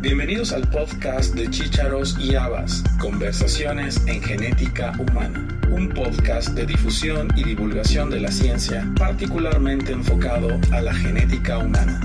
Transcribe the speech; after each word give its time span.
Bienvenidos 0.00 0.52
al 0.52 0.62
podcast 0.70 1.34
de 1.34 1.50
Chícharos 1.50 2.16
y 2.20 2.36
Habas, 2.36 2.84
Conversaciones 3.00 4.00
en 4.06 4.22
Genética 4.22 4.92
Humana, 4.96 5.48
un 5.70 5.88
podcast 5.88 6.50
de 6.50 6.66
difusión 6.66 7.26
y 7.34 7.42
divulgación 7.42 8.08
de 8.08 8.20
la 8.20 8.30
ciencia 8.30 8.88
particularmente 8.96 9.90
enfocado 9.90 10.60
a 10.70 10.82
la 10.82 10.94
genética 10.94 11.58
humana. 11.58 12.00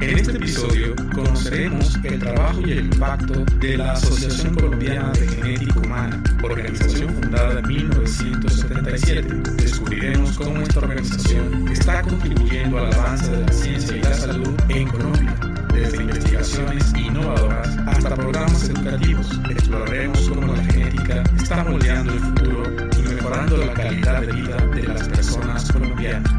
En 0.00 0.18
este 0.18 0.32
episodio 0.32 0.96
conoceremos 1.18 1.98
el 2.04 2.18
trabajo 2.20 2.60
y 2.60 2.72
el 2.72 2.78
impacto 2.86 3.44
de 3.58 3.76
la 3.76 3.92
Asociación 3.92 4.54
Colombiana 4.54 5.10
de 5.12 5.26
Genética 5.26 5.80
Humana, 5.80 6.22
organización 6.42 7.12
fundada 7.14 7.58
en 7.58 7.66
1977. 7.66 9.34
Descubriremos 9.56 10.38
cómo 10.38 10.60
esta 10.60 10.78
organización 10.78 11.68
está 11.68 12.02
contribuyendo 12.02 12.78
al 12.78 12.92
avance 12.92 13.30
de 13.30 13.44
la 13.44 13.52
ciencia 13.52 13.96
y 13.96 14.02
la 14.02 14.14
salud 14.14 14.54
en 14.68 14.88
Colombia, 14.88 15.34
desde 15.74 16.02
investigaciones 16.02 16.92
innovadoras 16.94 17.76
hasta 17.86 18.14
programas 18.14 18.68
educativos. 18.68 19.40
Exploraremos 19.50 20.28
cómo 20.28 20.54
la 20.54 20.64
genética 20.64 21.24
está 21.36 21.64
moldeando 21.64 22.12
el 22.12 22.20
futuro 22.20 22.62
y 22.96 23.14
mejorando 23.14 23.56
la 23.56 23.74
calidad 23.74 24.20
de 24.20 24.32
vida 24.32 24.56
de 24.74 24.82
las 24.84 25.08
personas 25.08 25.72
colombianas. 25.72 26.32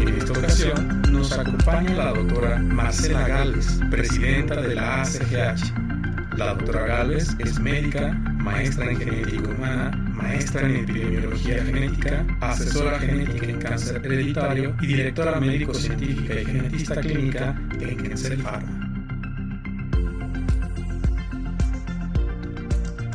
En 0.00 0.08
esta 0.08 0.32
ocasión 0.32 1.09
nos 1.30 1.38
acompaña 1.38 1.94
la 1.94 2.12
doctora 2.12 2.58
Marcela 2.58 3.28
Galvez, 3.28 3.80
presidenta 3.88 4.60
de 4.60 4.74
la 4.74 5.02
ACGH. 5.02 6.36
La 6.36 6.54
doctora 6.54 6.86
Galvez 6.86 7.36
es 7.38 7.60
médica, 7.60 8.12
maestra 8.38 8.90
en 8.90 8.98
genética 8.98 9.48
humana, 9.48 9.90
maestra 10.12 10.62
en 10.62 10.76
epidemiología 10.76 11.64
genética, 11.64 12.26
asesora 12.40 12.98
genética 12.98 13.46
en 13.46 13.58
cáncer 13.60 14.04
hereditario 14.04 14.74
y 14.80 14.86
directora 14.88 15.38
médico-científica 15.38 16.40
y 16.40 16.44
genetista 16.46 17.00
clínica 17.00 17.56
en 17.78 17.96
Kensel 17.96 18.42
Pharma. 18.42 19.06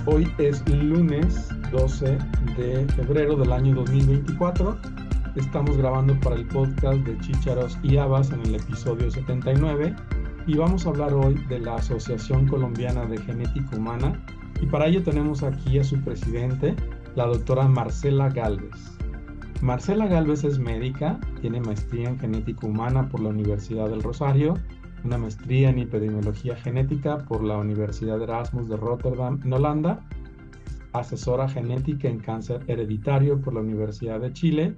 Hoy 0.05 0.31
es 0.37 0.65
lunes 0.69 1.49
12 1.71 2.17
de 2.55 2.87
febrero 2.95 3.35
del 3.35 3.51
año 3.51 3.75
2024 3.75 4.94
Estamos 5.35 5.75
grabando 5.75 6.17
para 6.21 6.37
el 6.37 6.47
podcast 6.47 6.99
de 6.99 7.17
Chícharos 7.19 7.77
y 7.83 7.97
Habas 7.97 8.31
en 8.31 8.39
el 8.39 8.55
episodio 8.55 9.11
79 9.11 9.93
y 10.47 10.55
vamos 10.55 10.85
a 10.85 10.91
hablar 10.91 11.13
hoy 11.13 11.33
de 11.49 11.59
la 11.59 11.75
Asociación 11.75 12.47
Colombiana 12.47 13.05
de 13.05 13.17
Genética 13.17 13.75
Humana 13.75 14.25
y 14.61 14.65
para 14.65 14.87
ello 14.87 15.03
tenemos 15.03 15.43
aquí 15.43 15.77
a 15.77 15.83
su 15.83 15.99
presidente, 15.99 16.73
la 17.15 17.25
doctora 17.25 17.67
Marcela 17.67 18.29
Galvez. 18.29 18.97
Marcela 19.61 20.07
Galvez 20.07 20.45
es 20.45 20.57
médica, 20.57 21.19
tiene 21.41 21.59
maestría 21.59 22.07
en 22.07 22.17
genética 22.17 22.65
humana 22.65 23.09
por 23.09 23.19
la 23.19 23.27
Universidad 23.27 23.89
del 23.89 24.03
Rosario, 24.03 24.57
una 25.03 25.17
maestría 25.17 25.69
en 25.69 25.79
epidemiología 25.79 26.55
genética 26.55 27.17
por 27.25 27.43
la 27.43 27.57
Universidad 27.57 28.21
Erasmus 28.21 28.69
de 28.69 28.77
Rotterdam 28.77 29.41
en 29.43 29.51
Holanda, 29.51 29.99
asesora 30.93 31.49
genética 31.49 32.07
en 32.07 32.19
cáncer 32.19 32.63
hereditario 32.67 33.41
por 33.41 33.53
la 33.53 33.59
Universidad 33.59 34.21
de 34.21 34.31
Chile 34.31 34.77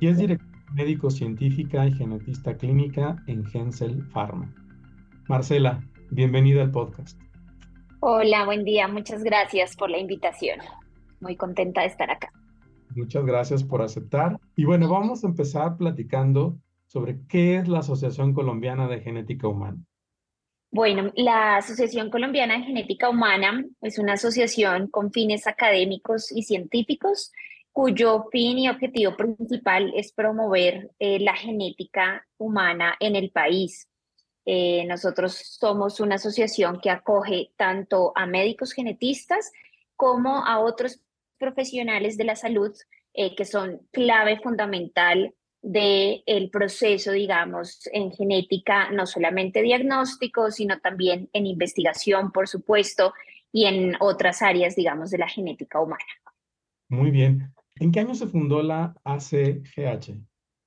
y 0.00 0.08
es 0.08 0.18
directora 0.18 0.58
médico 0.74 1.10
científica 1.10 1.86
y 1.86 1.92
genetista 1.92 2.56
clínica 2.56 3.16
en 3.26 3.44
Gensel 3.44 4.04
Pharma. 4.12 4.54
Marcela, 5.28 5.82
bienvenida 6.10 6.62
al 6.62 6.70
podcast. 6.70 7.18
Hola, 8.00 8.44
buen 8.44 8.64
día. 8.64 8.86
Muchas 8.86 9.24
gracias 9.24 9.76
por 9.76 9.90
la 9.90 9.98
invitación. 9.98 10.60
Muy 11.20 11.36
contenta 11.36 11.80
de 11.80 11.88
estar 11.88 12.10
acá. 12.10 12.32
Muchas 12.94 13.24
gracias 13.24 13.64
por 13.64 13.82
aceptar. 13.82 14.38
Y 14.56 14.64
bueno, 14.64 14.88
vamos 14.88 15.24
a 15.24 15.28
empezar 15.28 15.76
platicando 15.76 16.58
sobre 16.86 17.18
qué 17.28 17.56
es 17.56 17.68
la 17.68 17.80
Asociación 17.80 18.32
Colombiana 18.34 18.88
de 18.88 19.00
Genética 19.00 19.48
Humana. 19.48 19.78
Bueno, 20.70 21.10
la 21.16 21.56
Asociación 21.56 22.10
Colombiana 22.10 22.58
de 22.58 22.64
Genética 22.64 23.08
Humana 23.08 23.64
es 23.80 23.98
una 23.98 24.14
asociación 24.14 24.88
con 24.88 25.12
fines 25.12 25.46
académicos 25.46 26.30
y 26.30 26.42
científicos 26.42 27.32
cuyo 27.72 28.26
fin 28.32 28.58
y 28.58 28.68
objetivo 28.68 29.16
principal 29.16 29.92
es 29.94 30.12
promover 30.12 30.90
eh, 30.98 31.20
la 31.20 31.34
genética 31.34 32.26
humana 32.36 32.96
en 33.00 33.16
el 33.16 33.30
país. 33.30 33.88
Eh, 34.44 34.84
nosotros 34.86 35.34
somos 35.34 36.00
una 36.00 36.16
asociación 36.16 36.80
que 36.80 36.90
acoge 36.90 37.52
tanto 37.56 38.12
a 38.16 38.26
médicos 38.26 38.72
genetistas 38.72 39.52
como 39.94 40.44
a 40.44 40.58
otros 40.60 41.00
profesionales 41.38 42.16
de 42.16 42.24
la 42.24 42.34
salud 42.34 42.74
eh, 43.14 43.34
que 43.34 43.44
son 43.44 43.80
clave 43.90 44.38
fundamental 44.40 45.34
del 45.60 46.22
el 46.26 46.50
proceso, 46.50 47.12
digamos, 47.12 47.80
en 47.92 48.12
genética, 48.12 48.90
no 48.90 49.06
solamente 49.06 49.60
diagnóstico, 49.60 50.50
sino 50.50 50.78
también 50.80 51.28
en 51.32 51.46
investigación, 51.46 52.32
por 52.32 52.48
supuesto, 52.48 53.12
y 53.52 53.66
en 53.66 53.96
otras 54.00 54.42
áreas, 54.42 54.76
digamos, 54.76 55.10
de 55.10 55.18
la 55.18 55.28
genética 55.28 55.80
humana. 55.80 56.04
Muy 56.88 57.10
bien. 57.10 57.52
¿En 57.80 57.92
qué 57.92 58.00
año 58.00 58.14
se 58.14 58.26
fundó 58.26 58.62
la 58.62 58.94
ACGH? 59.04 60.14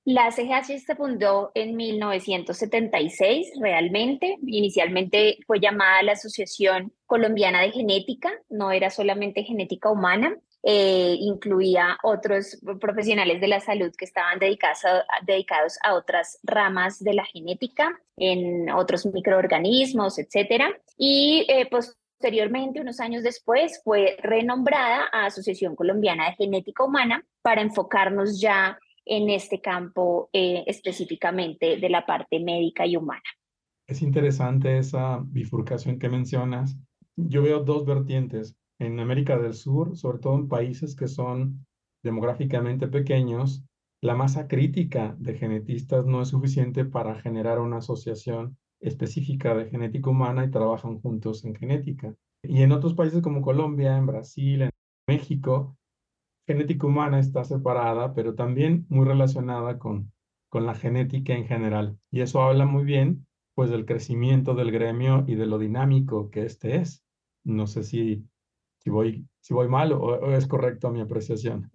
La 0.04 0.28
ACGH 0.28 0.80
se 0.80 0.96
fundó 0.96 1.52
en 1.54 1.76
1976 1.76 3.52
realmente. 3.62 4.38
Inicialmente 4.48 5.38
fue 5.46 5.60
llamada 5.60 6.02
la 6.02 6.14
Asociación 6.14 6.92
Colombiana 7.06 7.62
de 7.62 7.72
Genética, 7.72 8.32
no 8.50 8.72
era 8.72 8.90
solamente 8.90 9.44
genética 9.44 9.92
humana, 9.92 10.36
eh, 10.64 11.16
incluía 11.20 11.98
otros 12.04 12.60
profesionales 12.80 13.42
de 13.42 13.48
la 13.48 13.60
salud 13.60 13.92
que 13.96 14.06
estaban 14.06 14.40
dedicados 14.40 15.78
a, 15.84 15.94
otras 15.94 16.40
ramas 16.44 17.00
de 17.00 17.14
la 17.14 17.26
genética, 17.26 18.00
en 18.18 18.72
otros 18.72 19.06
microorganismos, 19.06 20.18
etcétera. 20.18 20.70
Y 20.98 21.46
eh, 21.48 21.68
pues 21.70 21.96
Posteriormente, 22.22 22.80
unos 22.80 23.00
años 23.00 23.24
después, 23.24 23.82
fue 23.84 24.16
renombrada 24.22 25.08
a 25.12 25.26
Asociación 25.26 25.76
Colombiana 25.76 26.30
de 26.30 26.36
Genética 26.36 26.84
Humana 26.84 27.26
para 27.42 27.64
enfocarnos 27.64 28.40
ya 28.40 28.78
en 29.06 29.32
este 29.32 29.60
campo 29.60 30.30
eh, 30.32 30.64
específicamente 30.68 31.78
de 31.78 31.90
la 31.90 32.06
parte 32.06 32.40
médica 32.40 32.86
y 32.86 32.96
humana. 32.96 33.24
Es 33.88 34.04
interesante 34.04 34.78
esa 34.78 35.20
bifurcación 35.24 35.98
que 35.98 36.10
mencionas. 36.10 36.78
Yo 37.16 37.42
veo 37.42 37.62
dos 37.64 37.88
vertientes. 37.88 38.56
En 38.78 39.00
América 39.00 39.40
del 39.40 39.56
Sur, 39.56 39.98
sobre 39.98 40.20
todo 40.20 40.36
en 40.36 40.48
países 40.48 40.96
que 40.96 41.08
son 41.08 41.66
demográficamente 42.04 42.88
pequeños, 42.88 43.64
la 44.00 44.14
masa 44.14 44.48
crítica 44.48 45.16
de 45.18 45.40
genetistas 45.40 46.06
no 46.06 46.22
es 46.22 46.28
suficiente 46.28 46.86
para 46.86 47.20
generar 47.20 47.60
una 47.60 47.78
asociación 47.78 48.60
específica 48.82 49.56
de 49.56 49.70
genética 49.70 50.10
humana 50.10 50.46
y 50.46 50.52
trabajan 50.52 51.00
juntos 51.00 51.46
en 51.46 51.56
genética. 51.56 52.14
Y 52.44 52.64
en 52.64 52.72
otros 52.72 52.94
países 52.94 53.22
como 53.22 53.42
Colombia, 53.42 53.98
en 53.98 54.08
Brasil, 54.08 54.64
en 54.64 54.70
México, 55.08 55.78
genética 56.48 56.88
humana 56.88 57.20
está 57.20 57.44
separada, 57.44 58.14
pero 58.14 58.36
también 58.36 58.86
muy 58.90 59.06
relacionada 59.06 59.78
con, 59.78 60.12
con 60.50 60.66
la 60.66 60.76
genética 60.76 61.34
en 61.34 61.46
general. 61.46 61.98
Y 62.10 62.22
eso 62.22 62.42
habla 62.42 62.66
muy 62.66 62.84
bien 62.84 63.28
pues 63.54 63.70
del 63.70 63.86
crecimiento 63.86 64.56
del 64.56 64.72
gremio 64.72 65.24
y 65.28 65.36
de 65.36 65.46
lo 65.46 65.60
dinámico 65.60 66.30
que 66.32 66.46
este 66.46 66.78
es. 66.78 67.04
No 67.44 67.68
sé 67.68 67.84
si, 67.84 68.26
si, 68.80 68.90
voy, 68.90 69.28
si 69.40 69.54
voy 69.54 69.68
mal 69.68 69.92
o 69.94 70.32
es 70.32 70.48
correcto 70.48 70.92
mi 70.92 71.02
apreciación. 71.02 71.70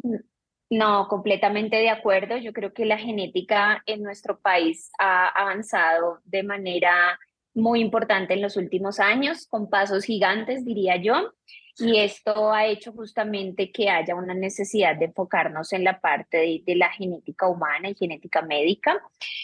No, 0.69 1.07
completamente 1.09 1.77
de 1.77 1.91
acuerdo. 1.91 2.37
Yo 2.39 2.53
creo 2.53 2.73
que 2.73 2.85
la 2.85 2.99
genética 2.99 3.83
en 3.87 4.03
nuestro 4.03 4.41
país 4.41 4.91
ha 4.99 5.29
avanzado 5.29 6.21
de 6.25 6.43
manera 6.43 7.19
muy 7.55 7.81
importante 7.81 8.35
en 8.35 8.43
los 8.43 8.57
últimos 8.57 8.99
años, 8.99 9.47
con 9.47 9.71
pasos 9.71 10.05
gigantes, 10.05 10.65
diría 10.65 10.97
yo. 10.97 11.33
Y 11.79 11.99
esto 11.99 12.53
ha 12.53 12.67
hecho 12.67 12.93
justamente 12.93 13.71
que 13.71 13.91
haya 13.91 14.15
una 14.15 14.33
necesidad 14.33 14.97
de 14.97 15.07
enfocarnos 15.07 15.73
en 15.75 15.85
la 15.85 16.01
parte 16.01 16.63
de, 16.65 16.75
la 16.75 16.91
genética 16.91 17.49
humana 17.49 17.91
y 17.91 17.95
genética 17.95 18.41
médica. 18.41 19.03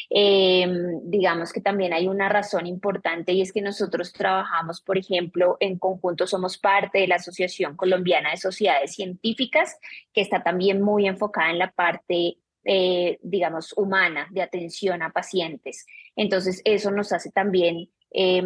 Em, 0.09 1.01
digamos 1.05 1.53
que 1.53 1.61
también 1.61 1.93
hay 1.93 2.09
una 2.09 2.31
razón 2.31 2.67
importante 2.67 3.33
y 3.33 3.43
es 3.43 3.53
que 3.53 3.61
nosotros 3.61 4.13
trabajamos, 4.13 4.81
por 4.81 4.97
ejemplo, 4.97 5.59
en 5.61 5.79
conjunto, 5.79 6.27
somos 6.27 6.57
parte 6.57 7.01
de 7.01 7.09
la 7.09 7.17
Asociación 7.17 7.77
Colombiana 7.77 8.31
de 8.31 8.39
Sociedades 8.39 8.95
Científicas, 8.95 9.79
que 10.15 10.23
está 10.23 10.43
también 10.43 10.81
muy 10.81 11.07
enfocada 11.07 11.51
en 11.51 11.59
la 11.59 11.71
parte 11.71 12.39
eh, 12.65 13.19
digamos, 13.23 13.75
humana 13.77 14.29
de 14.31 14.41
atención 14.41 15.03
a 15.03 15.11
pacientes. 15.11 15.85
Entonces, 16.15 16.63
eso 16.65 16.93
nos 16.93 17.13
hace 17.13 17.33
también 17.33 17.91
eh, 18.15 18.43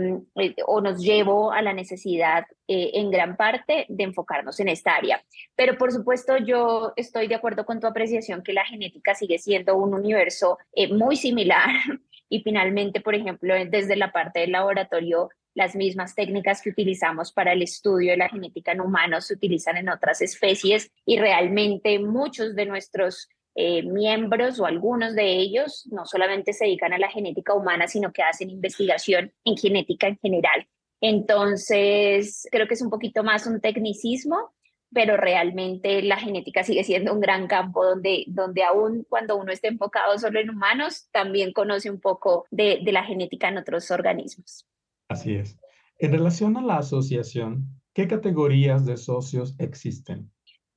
o 0.66 0.80
nos 0.80 1.02
llevo 1.02 1.52
a 1.52 1.60
la 1.62 1.72
necesidad 1.72 2.44
eh, 2.68 2.90
en 2.94 3.10
gran 3.10 3.36
parte 3.36 3.86
de 3.88 4.04
enfocarnos 4.04 4.60
en 4.60 4.68
esta 4.68 4.94
área. 4.94 5.22
Pero 5.56 5.76
por 5.76 5.92
supuesto 5.92 6.36
yo 6.36 6.92
estoy 6.96 7.26
de 7.26 7.34
acuerdo 7.34 7.64
con 7.64 7.80
tu 7.80 7.86
apreciación 7.86 8.42
que 8.42 8.52
la 8.52 8.64
genética 8.64 9.14
sigue 9.14 9.38
siendo 9.38 9.76
un 9.76 9.94
universo 9.94 10.58
eh, 10.72 10.92
muy 10.92 11.16
similar 11.16 11.68
y 12.28 12.42
finalmente, 12.42 13.00
por 13.00 13.14
ejemplo, 13.14 13.54
desde 13.68 13.96
la 13.96 14.12
parte 14.12 14.40
del 14.40 14.52
laboratorio, 14.52 15.30
las 15.54 15.74
mismas 15.74 16.14
técnicas 16.14 16.60
que 16.60 16.70
utilizamos 16.70 17.32
para 17.32 17.52
el 17.52 17.62
estudio 17.62 18.10
de 18.10 18.18
la 18.18 18.28
genética 18.28 18.72
en 18.72 18.82
humanos 18.82 19.26
se 19.26 19.34
utilizan 19.34 19.78
en 19.78 19.88
otras 19.88 20.20
especies 20.20 20.92
y 21.06 21.18
realmente 21.18 21.98
muchos 21.98 22.54
de 22.54 22.66
nuestros 22.66 23.30
eh, 23.58 23.82
miembros 23.82 24.60
o 24.60 24.66
algunos 24.66 25.14
de 25.14 25.32
ellos 25.32 25.88
no 25.90 26.04
solamente 26.04 26.52
se 26.52 26.66
dedican 26.66 26.92
a 26.92 26.98
la 26.98 27.08
genética 27.08 27.54
humana, 27.54 27.88
sino 27.88 28.12
que 28.12 28.22
hacen 28.22 28.50
investigación 28.50 29.32
en 29.44 29.56
genética 29.56 30.08
en 30.08 30.18
general. 30.18 30.68
Entonces, 31.00 32.46
creo 32.52 32.68
que 32.68 32.74
es 32.74 32.82
un 32.82 32.90
poquito 32.90 33.24
más 33.24 33.46
un 33.46 33.62
tecnicismo, 33.62 34.52
pero 34.92 35.16
realmente 35.16 36.02
la 36.02 36.18
genética 36.18 36.64
sigue 36.64 36.84
siendo 36.84 37.14
un 37.14 37.20
gran 37.20 37.46
campo 37.46 37.82
donde, 37.82 38.24
donde 38.28 38.62
aún 38.62 39.06
cuando 39.08 39.36
uno 39.36 39.50
esté 39.50 39.68
enfocado 39.68 40.18
solo 40.18 40.38
en 40.38 40.50
humanos, 40.50 41.08
también 41.10 41.54
conoce 41.54 41.90
un 41.90 41.98
poco 42.00 42.44
de, 42.50 42.80
de 42.84 42.92
la 42.92 43.04
genética 43.04 43.48
en 43.48 43.56
otros 43.56 43.90
organismos. 43.90 44.66
Así 45.08 45.34
es. 45.34 45.56
En 45.98 46.12
relación 46.12 46.58
a 46.58 46.62
la 46.62 46.76
asociación, 46.76 47.80
¿qué 47.94 48.06
categorías 48.06 48.84
de 48.84 48.98
socios 48.98 49.54
existen? 49.58 50.30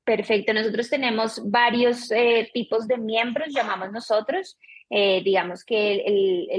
Perfecto, 0.10 0.56
nosotros 0.56 0.90
tenemos 0.90 1.40
varios 1.52 2.10
eh, 2.10 2.50
tipos 2.52 2.88
de 2.88 2.98
miembros, 2.98 3.54
llamamos 3.54 3.92
nosotros. 3.92 4.58
Eh, 4.90 5.22
digamos 5.24 5.64
que 5.64 6.04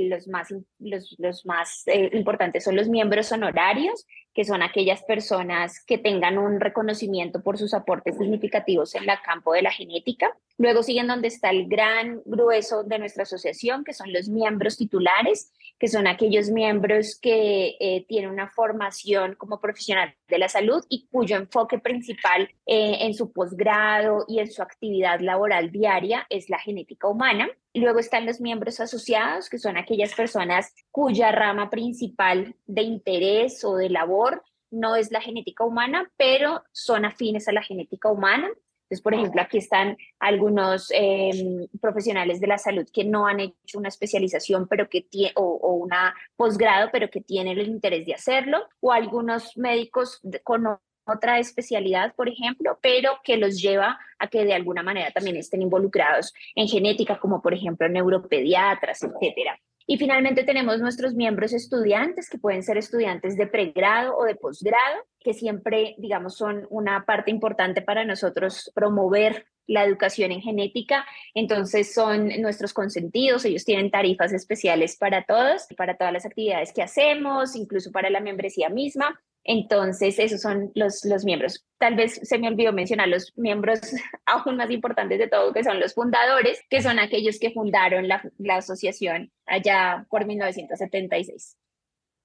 los 0.09 0.29
más, 0.29 0.55
los, 0.79 1.17
los 1.19 1.45
más 1.47 1.83
eh, 1.87 2.11
importantes 2.13 2.63
son 2.63 2.77
los 2.77 2.89
miembros 2.89 3.33
honorarios, 3.33 4.07
que 4.33 4.45
son 4.45 4.63
aquellas 4.63 5.03
personas 5.03 5.85
que 5.85 5.99
tengan 5.99 6.39
un 6.39 6.61
reconocimiento 6.61 7.43
por 7.43 7.59
sus 7.59 7.75
aportes 7.75 8.17
significativos 8.17 8.95
en 8.95 9.09
el 9.09 9.17
campo 9.25 9.53
de 9.53 9.63
la 9.63 9.73
genética. 9.73 10.37
Luego 10.57 10.83
siguen 10.83 11.09
donde 11.09 11.29
está 11.29 11.51
el 11.51 11.67
gran 11.69 12.23
grueso 12.25 12.85
de 12.85 12.99
nuestra 12.99 13.25
asociación, 13.25 13.83
que 13.83 13.95
son 13.95 14.13
los 14.13 14.29
miembros 14.29 14.77
titulares, 14.77 15.53
que 15.79 15.89
son 15.89 16.07
aquellos 16.07 16.51
miembros 16.51 17.19
que 17.21 17.77
eh, 17.81 18.05
tienen 18.07 18.31
una 18.31 18.49
formación 18.49 19.35
como 19.35 19.59
profesional 19.59 20.15
de 20.29 20.39
la 20.39 20.49
salud 20.49 20.85
y 20.89 21.09
cuyo 21.11 21.37
enfoque 21.37 21.79
principal 21.79 22.51
eh, 22.67 22.99
en 23.01 23.15
su 23.15 23.33
posgrado 23.33 24.27
y 24.29 24.39
en 24.39 24.53
su 24.53 24.63
actividad 24.63 25.21
laboral 25.21 25.73
diaria 25.73 26.27
es 26.29 26.51
la 26.51 26.59
genética 26.59 27.09
humana. 27.09 27.49
Luego 27.75 28.01
están 28.01 28.27
los 28.27 28.41
miembros 28.41 28.81
asociados, 28.81 29.49
que 29.49 29.59
son 29.59 29.77
aquellas 29.77 30.15
personas 30.15 30.75
cuya 30.91 31.31
rama 31.31 31.71
principal 31.71 32.57
de 32.67 32.83
interés 32.83 33.65
o 33.65 33.77
de 33.77 33.91
labor 33.91 34.43
no 34.71 34.97
es 34.97 35.11
la 35.11 35.21
genética 35.21 35.65
humana, 35.65 36.11
pero 36.17 36.63
son 36.73 37.05
afines 37.05 37.49
a 37.49 37.53
la 37.53 37.63
genética 37.63 38.11
humana. 38.11 38.49
Entonces, 38.49 39.03
por 39.03 39.15
ejemplo, 39.15 39.41
aquí 39.41 39.59
están 39.59 39.97
algunos 40.19 40.89
em, 40.91 41.69
profesionales 41.81 42.41
de 42.41 42.49
la 42.49 42.59
salud 42.59 42.89
que 42.93 43.05
no 43.05 43.27
han 43.27 43.39
hecho 43.39 43.79
una 43.79 43.89
especialización 43.89 44.67
pero 44.67 44.89
que 44.89 45.07
o, 45.37 45.43
o 45.43 45.75
una 45.75 46.15
posgrado, 46.37 46.91
pero 46.93 47.09
que 47.09 47.21
tienen 47.21 47.59
el 47.59 47.69
interés 47.69 48.05
de 48.05 48.15
hacerlo, 48.15 48.69
o 48.81 48.91
algunos 48.91 49.57
médicos 49.57 50.21
con 50.43 50.67
otra 51.11 51.39
especialidad, 51.39 52.15
por 52.15 52.29
ejemplo, 52.29 52.79
pero 52.81 53.19
que 53.23 53.37
los 53.37 53.61
lleva 53.61 53.99
a 54.19 54.29
que 54.29 54.45
de 54.45 54.55
alguna 54.55 54.83
manera 54.83 55.11
también 55.11 55.37
estén 55.37 55.63
involucrados 55.63 56.33
en 56.55 56.69
genética, 56.69 57.19
como 57.19 57.43
por 57.43 57.55
ejemplo 57.55 57.89
neuropediatras, 57.89 59.03
etcétera. 59.03 59.59
Y 59.87 59.99
finalmente 59.99 60.45
tenemos 60.45 60.79
nuestros 60.81 61.15
miembros 61.15 61.53
estudiantes, 61.53 62.31
que 62.31 62.39
pueden 62.39 62.63
ser 62.63 62.79
estudiantes 62.79 63.37
de 63.37 63.49
pregrado 63.49 64.17
o 64.17 64.25
de 64.25 64.37
posgrado, 64.37 65.05
que 65.19 65.35
siempre, 65.35 65.97
digamos, 65.99 66.37
son 66.37 66.65
una 66.71 67.05
parte 67.05 67.33
importante 67.33 67.83
para 67.83 68.05
nosotros 68.05 68.71
promover 68.73 69.47
la 69.67 69.85
educación 69.85 70.33
en 70.33 70.43
genética. 70.43 71.07
Entonces 71.35 71.93
son 71.93 72.29
nuestros 72.41 72.73
consentidos, 72.73 73.45
ellos 73.45 73.65
tienen 73.65 73.91
tarifas 73.91 74.33
especiales 74.33 74.97
para 74.97 75.25
todos, 75.25 75.67
para 75.77 75.97
todas 75.97 76.13
las 76.13 76.25
actividades 76.27 76.73
que 76.73 76.83
hacemos, 76.83 77.57
incluso 77.57 77.91
para 77.91 78.11
la 78.11 78.21
membresía 78.21 78.69
misma. 78.69 79.21
Entonces, 79.45 80.19
esos 80.19 80.41
son 80.41 80.71
los, 80.75 81.05
los 81.05 81.25
miembros. 81.25 81.67
Tal 81.79 81.97
vez 81.97 82.21
se 82.23 82.39
me 82.39 82.49
olvidó 82.49 82.73
mencionar 82.73 83.09
los 83.09 83.33
miembros 83.37 83.81
aún 84.27 84.57
más 84.57 84.71
importantes 84.71 85.19
de 85.19 85.29
todo, 85.29 85.53
que 85.53 85.65
son 85.65 85.81
los 85.81 85.95
fundadores, 85.95 86.61
que 86.69 86.83
son 86.83 86.99
aquellos 86.99 87.39
que 87.39 87.53
fundaron 87.53 88.07
la, 88.07 88.23
la 88.39 88.57
asociación 88.57 89.31
allá 89.47 90.07
por 90.11 90.27
1976. 90.27 91.57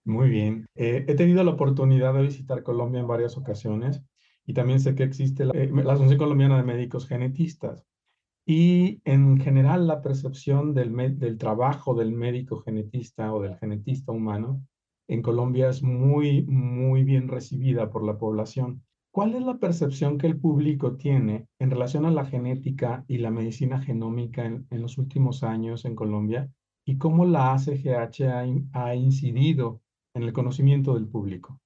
Muy 0.03 0.29
bien. 0.29 0.67
Eh, 0.75 1.05
he 1.07 1.15
tenido 1.15 1.43
la 1.43 1.51
oportunidad 1.51 2.13
de 2.13 2.21
visitar 2.21 2.63
Colombia 2.63 2.99
en 2.99 3.07
varias 3.07 3.37
ocasiones 3.37 4.03
y 4.45 4.53
también 4.53 4.79
sé 4.79 4.93
que 4.93 5.03
existe 5.03 5.45
la, 5.45 5.53
eh, 5.55 5.69
la 5.71 5.93
Asociación 5.93 6.19
Colombiana 6.19 6.57
de 6.57 6.63
Médicos 6.63 7.07
Genetistas. 7.07 7.85
Y 8.45 9.01
en 9.05 9.39
general 9.39 9.87
la 9.87 10.03
percepción 10.03 10.75
del, 10.75 11.17
del 11.17 11.37
trabajo 11.39 11.95
del 11.95 12.11
médico 12.11 12.59
genetista 12.59 13.33
o 13.33 13.41
del 13.41 13.57
genetista 13.57 14.11
humano 14.11 14.63
en 15.07 15.21
Colombia 15.21 15.69
es 15.69 15.83
muy, 15.83 16.43
muy 16.43 17.03
bien 17.03 17.27
recibida 17.27 17.89
por 17.89 18.05
la 18.05 18.17
población. 18.17 18.83
¿Cuál 19.15 19.33
es 19.35 19.43
la 19.43 19.59
percepción 19.59 20.17
que 20.17 20.27
el 20.27 20.37
público 20.37 20.97
tiene 20.97 21.47
en 21.59 21.71
relación 21.71 22.05
a 22.05 22.11
la 22.11 22.25
genética 22.25 23.05
y 23.07 23.19
la 23.19 23.31
medicina 23.31 23.81
genómica 23.81 24.45
en, 24.45 24.67
los 24.71 24.97
últimos 24.97 25.41
años 25.41 25.85
en 25.85 25.95
Colombia? 25.95 26.49
¿Y 26.83 26.97
cómo 26.97 27.25
la 27.25 27.53
ACGH 27.53 28.23
ha, 28.73 28.95
incidido 28.95 29.79
en 30.13 30.23
el 30.23 30.33
conocimiento 30.33 30.95
del 30.95 31.07
público? 31.07 31.61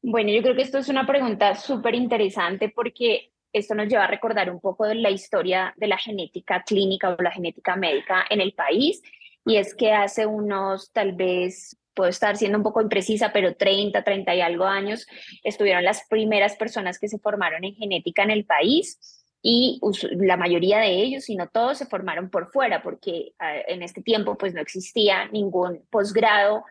Bueno, 0.00 0.30
yo 0.30 0.42
creo 0.42 0.54
que 0.54 0.62
esto 0.62 0.78
es 0.78 0.88
una 0.88 1.06
pregunta 1.06 1.56
súper 1.56 1.96
interesante 1.96 2.68
porque 2.68 3.32
esto 3.52 3.74
nos 3.74 3.88
lleva 3.88 4.04
a 4.04 4.10
recordar 4.10 4.48
un 4.48 4.60
poco 4.60 4.86
la 4.94 5.10
historia 5.10 5.74
de 5.76 5.88
la 5.88 5.98
genética 5.98 6.62
clínica 6.62 7.10
o 7.18 7.20
la 7.20 7.32
genética 7.32 7.74
médica 7.74 8.24
en 8.30 8.40
el 8.40 8.52
país. 8.52 9.02
Y 9.44 9.56
es 9.56 9.74
que 9.74 9.92
hace 9.92 10.24
unos 10.24 10.92
tal 10.92 11.14
vez 11.14 11.79
puedo 12.00 12.08
estar 12.08 12.38
siendo 12.38 12.56
un 12.56 12.64
poco 12.64 12.80
imprecisa, 12.80 13.30
pero 13.30 13.56
30, 13.56 14.02
30 14.02 14.34
y 14.34 14.40
algo 14.40 14.64
años, 14.64 15.06
estuvieron 15.44 15.84
las 15.84 16.06
primeras 16.08 16.56
personas 16.56 16.98
que 16.98 17.08
se 17.08 17.18
formaron 17.18 17.62
en 17.62 17.74
genética 17.74 18.22
en 18.22 18.30
el 18.30 18.46
país 18.46 18.98
y 19.42 19.78
la 20.12 20.38
mayoría 20.38 20.78
de 20.78 20.92
ellos, 20.94 21.24
si 21.24 21.36
no 21.36 21.50
todos, 21.50 21.76
se 21.76 21.84
formaron 21.84 22.30
por 22.30 22.50
fuera, 22.50 22.82
porque 22.82 23.34
ah, 23.38 23.52
en 23.68 23.82
este 23.82 24.00
tiempo 24.00 24.38
pues 24.38 24.54
no 24.54 24.62
existía 24.62 25.28
ningún 25.28 25.84
posgrado 25.90 26.64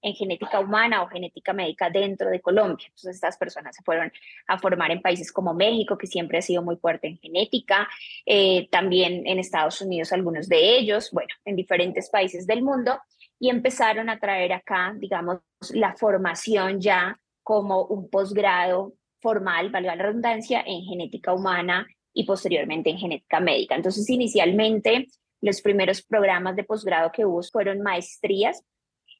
en 0.00 0.14
genética 0.14 0.60
humana 0.60 1.02
o 1.02 1.08
genética 1.08 1.52
médica 1.52 1.90
dentro 1.90 2.30
de 2.30 2.40
Colombia. 2.40 2.86
Entonces 2.86 3.16
estas 3.16 3.36
personas 3.36 3.74
se 3.74 3.82
fueron 3.82 4.12
a 4.46 4.58
formar 4.60 4.92
en 4.92 5.02
países 5.02 5.32
como 5.32 5.54
México, 5.54 5.98
que 5.98 6.06
siempre 6.06 6.38
ha 6.38 6.42
sido 6.42 6.62
muy 6.62 6.76
fuerte 6.76 7.08
en 7.08 7.18
genética, 7.18 7.88
eh, 8.24 8.68
también 8.70 9.26
en 9.26 9.40
Estados 9.40 9.80
Unidos 9.80 10.12
algunos 10.12 10.48
de 10.48 10.78
ellos, 10.78 11.10
bueno, 11.10 11.30
en 11.44 11.56
diferentes 11.56 12.10
países 12.10 12.46
del 12.46 12.62
mundo 12.62 13.00
y 13.38 13.50
empezaron 13.50 14.08
a 14.10 14.18
traer 14.18 14.52
acá, 14.52 14.94
digamos, 14.96 15.38
la 15.72 15.94
formación 15.94 16.80
ya 16.80 17.18
como 17.42 17.84
un 17.84 18.10
posgrado 18.10 18.94
formal, 19.20 19.70
valga 19.70 19.96
la 19.96 20.02
redundancia, 20.02 20.62
en 20.66 20.82
genética 20.82 21.32
humana 21.32 21.86
y 22.12 22.24
posteriormente 22.24 22.90
en 22.90 22.98
genética 22.98 23.40
médica. 23.40 23.74
Entonces, 23.74 24.08
inicialmente, 24.10 25.06
los 25.40 25.60
primeros 25.62 26.02
programas 26.02 26.56
de 26.56 26.64
posgrado 26.64 27.10
que 27.12 27.24
hubo 27.24 27.42
fueron 27.42 27.80
maestrías 27.80 28.62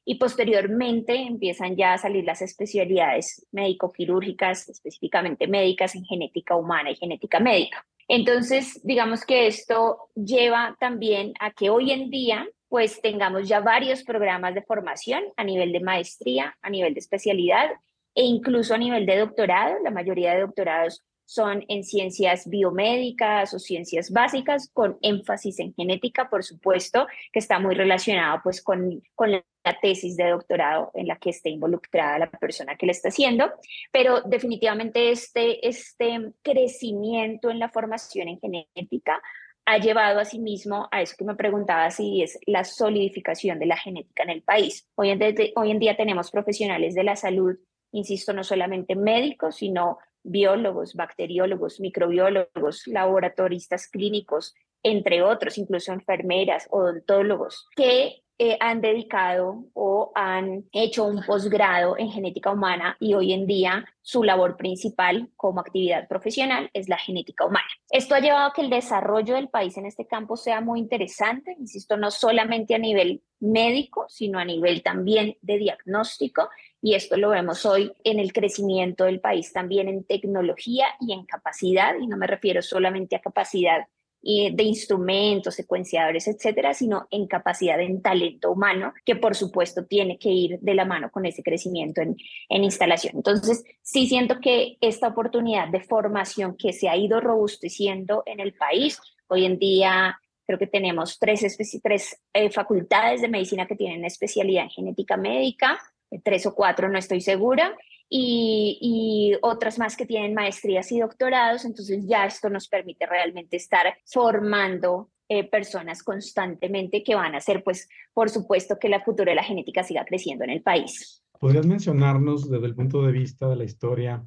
y 0.05 0.15
posteriormente 0.15 1.15
empiezan 1.15 1.75
ya 1.75 1.93
a 1.93 1.97
salir 1.97 2.25
las 2.25 2.41
especialidades 2.41 3.45
médico-quirúrgicas, 3.51 4.67
específicamente 4.69 5.47
médicas 5.47 5.95
en 5.95 6.03
genética 6.05 6.55
humana 6.55 6.91
y 6.91 6.95
genética 6.95 7.39
médica. 7.39 7.85
Entonces, 8.07 8.81
digamos 8.83 9.23
que 9.23 9.47
esto 9.47 10.09
lleva 10.15 10.75
también 10.79 11.33
a 11.39 11.51
que 11.51 11.69
hoy 11.69 11.91
en 11.91 12.09
día 12.09 12.47
pues 12.69 13.01
tengamos 13.01 13.47
ya 13.47 13.59
varios 13.59 14.03
programas 14.03 14.53
de 14.53 14.61
formación 14.61 15.23
a 15.35 15.43
nivel 15.43 15.71
de 15.71 15.79
maestría, 15.79 16.57
a 16.61 16.69
nivel 16.69 16.93
de 16.93 16.99
especialidad 16.99 17.71
e 18.15 18.23
incluso 18.23 18.73
a 18.75 18.77
nivel 18.77 19.05
de 19.05 19.17
doctorado. 19.17 19.77
La 19.83 19.91
mayoría 19.91 20.33
de 20.33 20.41
doctorados 20.41 21.03
son 21.25 21.63
en 21.67 21.83
ciencias 21.83 22.49
biomédicas 22.49 23.53
o 23.53 23.59
ciencias 23.59 24.11
básicas 24.11 24.69
con 24.73 24.97
énfasis 25.01 25.59
en 25.59 25.75
genética, 25.75 26.27
por 26.27 26.43
supuesto, 26.43 27.05
que 27.31 27.37
está 27.37 27.59
muy 27.59 27.75
relacionado 27.75 28.39
pues 28.43 28.63
con, 28.63 29.03
con 29.13 29.31
la 29.31 29.43
tesis 29.79 30.17
de 30.17 30.29
doctorado 30.29 30.89
en 30.95 31.05
la 31.05 31.17
que 31.17 31.29
esté 31.29 31.49
involucrada 31.49 32.17
la 32.17 32.31
persona 32.31 32.75
que 32.75 32.87
le 32.87 32.93
está 32.93 33.09
haciendo, 33.09 33.51
pero 33.91 34.21
definitivamente 34.21 35.11
este, 35.11 35.67
este 35.67 36.33
crecimiento 36.41 37.51
en 37.51 37.59
la 37.59 37.69
formación 37.69 38.27
en 38.27 38.39
genética 38.39 39.21
ha 39.65 39.77
llevado 39.77 40.19
a 40.19 40.25
sí 40.25 40.39
mismo 40.39 40.87
a 40.91 41.01
eso 41.01 41.15
que 41.17 41.25
me 41.25 41.35
preguntaba 41.35 41.91
si 41.91 42.23
es 42.23 42.39
la 42.45 42.63
solidificación 42.63 43.59
de 43.59 43.67
la 43.67 43.77
genética 43.77 44.23
en 44.23 44.31
el 44.31 44.41
país. 44.41 44.87
Hoy 44.95 45.09
en, 45.09 45.21
hoy 45.55 45.71
en 45.71 45.79
día 45.79 45.95
tenemos 45.95 46.31
profesionales 46.31 46.95
de 46.95 47.03
la 47.03 47.15
salud, 47.15 47.55
insisto, 47.91 48.33
no 48.33 48.43
solamente 48.43 48.95
médicos, 48.95 49.57
sino 49.57 49.99
biólogos, 50.23 50.95
bacteriólogos, 50.95 51.79
microbiólogos, 51.79 52.87
laboratoristas 52.87 53.87
clínicos, 53.87 54.55
entre 54.83 55.21
otros, 55.21 55.57
incluso 55.57 55.93
enfermeras, 55.93 56.67
odontólogos, 56.71 57.67
que 57.75 58.23
eh, 58.41 58.55
han 58.61 58.79
dedicado 58.79 59.65
o 59.73 60.13
han 60.15 60.63
hecho 60.71 61.03
un 61.03 61.21
posgrado 61.25 61.97
en 61.97 62.09
genética 62.09 62.51
humana 62.51 62.95
y 62.97 63.13
hoy 63.13 63.33
en 63.33 63.45
día 63.45 63.85
su 64.01 64.23
labor 64.23 64.55
principal 64.55 65.29
como 65.35 65.59
actividad 65.59 66.07
profesional 66.07 66.69
es 66.73 66.87
la 66.87 66.97
genética 66.97 67.45
humana. 67.45 67.67
Esto 67.91 68.15
ha 68.15 68.21
llevado 68.21 68.47
a 68.47 68.53
que 68.53 68.61
el 68.61 68.69
desarrollo 68.69 69.35
del 69.35 69.49
país 69.49 69.75
en 69.75 69.85
este 69.85 70.07
campo 70.07 70.37
sea 70.37 70.61
muy 70.61 70.79
interesante, 70.79 71.53
insisto, 71.59 71.97
no 71.97 72.11
solamente 72.11 72.75
a 72.75 72.79
nivel 72.79 73.21
médico, 73.41 74.05
sino 74.07 74.39
a 74.39 74.45
nivel 74.45 74.83
también 74.83 75.35
de 75.41 75.57
diagnóstico 75.57 76.47
y 76.81 76.95
esto 76.95 77.17
lo 77.17 77.31
vemos 77.31 77.65
hoy 77.65 77.91
en 78.05 78.19
el 78.19 78.31
crecimiento 78.31 79.03
del 79.03 79.19
país 79.19 79.51
también 79.51 79.89
en 79.89 80.05
tecnología 80.05 80.87
y 81.01 81.11
en 81.11 81.25
capacidad, 81.25 81.95
y 81.99 82.07
no 82.07 82.15
me 82.15 82.25
refiero 82.25 82.61
solamente 82.61 83.17
a 83.17 83.21
capacidad 83.21 83.85
de 84.21 84.63
instrumentos, 84.63 85.55
secuenciadores, 85.55 86.27
etcétera, 86.27 86.73
sino 86.73 87.07
en 87.09 87.27
capacidad, 87.27 87.79
en 87.79 88.01
talento 88.01 88.51
humano, 88.51 88.93
que 89.05 89.15
por 89.15 89.35
supuesto 89.35 89.85
tiene 89.85 90.17
que 90.17 90.29
ir 90.29 90.59
de 90.59 90.73
la 90.73 90.85
mano 90.85 91.09
con 91.11 91.25
ese 91.25 91.41
crecimiento 91.41 92.01
en, 92.01 92.17
en 92.49 92.63
instalación. 92.63 93.13
Entonces, 93.15 93.63
sí 93.81 94.07
siento 94.07 94.39
que 94.41 94.77
esta 94.81 95.07
oportunidad 95.07 95.69
de 95.69 95.81
formación 95.81 96.57
que 96.57 96.73
se 96.73 96.89
ha 96.89 96.97
ido 96.97 97.21
robusteciendo 97.21 98.23
en 98.25 98.39
el 98.39 98.53
país, 98.53 98.99
hoy 99.27 99.45
en 99.45 99.57
día 99.57 100.19
creo 100.45 100.57
que 100.57 100.67
tenemos 100.67 101.19
tres, 101.19 101.57
tres 101.83 102.21
eh, 102.33 102.49
facultades 102.49 103.21
de 103.21 103.27
medicina 103.27 103.67
que 103.67 103.75
tienen 103.75 104.03
especialidad 104.03 104.63
en 104.63 104.71
genética 104.71 105.15
médica, 105.15 105.79
eh, 106.09 106.19
tres 106.23 106.45
o 106.47 106.55
cuatro, 106.55 106.89
no 106.89 106.97
estoy 106.97 107.21
segura, 107.21 107.77
y, 108.09 109.33
otras 109.41 109.77
más 109.77 109.95
que 109.95 110.05
tienen 110.05 110.33
maestrías 110.33 110.91
y 110.91 110.99
doctorados. 110.99 111.65
Entonces 111.65 112.05
ya 112.07 112.25
esto 112.25 112.49
nos 112.49 112.67
permite 112.67 113.05
realmente 113.05 113.57
estar 113.57 113.97
formando 114.05 115.11
eh, 115.29 115.47
personas 115.47 116.03
constantemente 116.03 117.03
que 117.03 117.15
van 117.15 117.35
a 117.35 117.37
hacer, 117.37 117.63
pues, 117.63 117.87
por 118.13 118.29
supuesto, 118.29 118.79
que 118.79 118.89
la 118.89 119.03
futura 119.03 119.31
de 119.31 119.35
la 119.35 119.43
genética 119.43 119.83
siga 119.83 120.03
creciendo 120.05 120.43
en 120.43 120.49
el 120.49 120.63
país. 120.63 121.23
¿Podrías 121.39 121.67
mencionarnos 121.67 122.49
desde 122.49 122.65
el 122.65 122.75
punto 122.75 123.03
de 123.03 123.11
vista 123.11 123.47
de 123.47 123.55
la 123.55 123.63
historia 123.63 124.25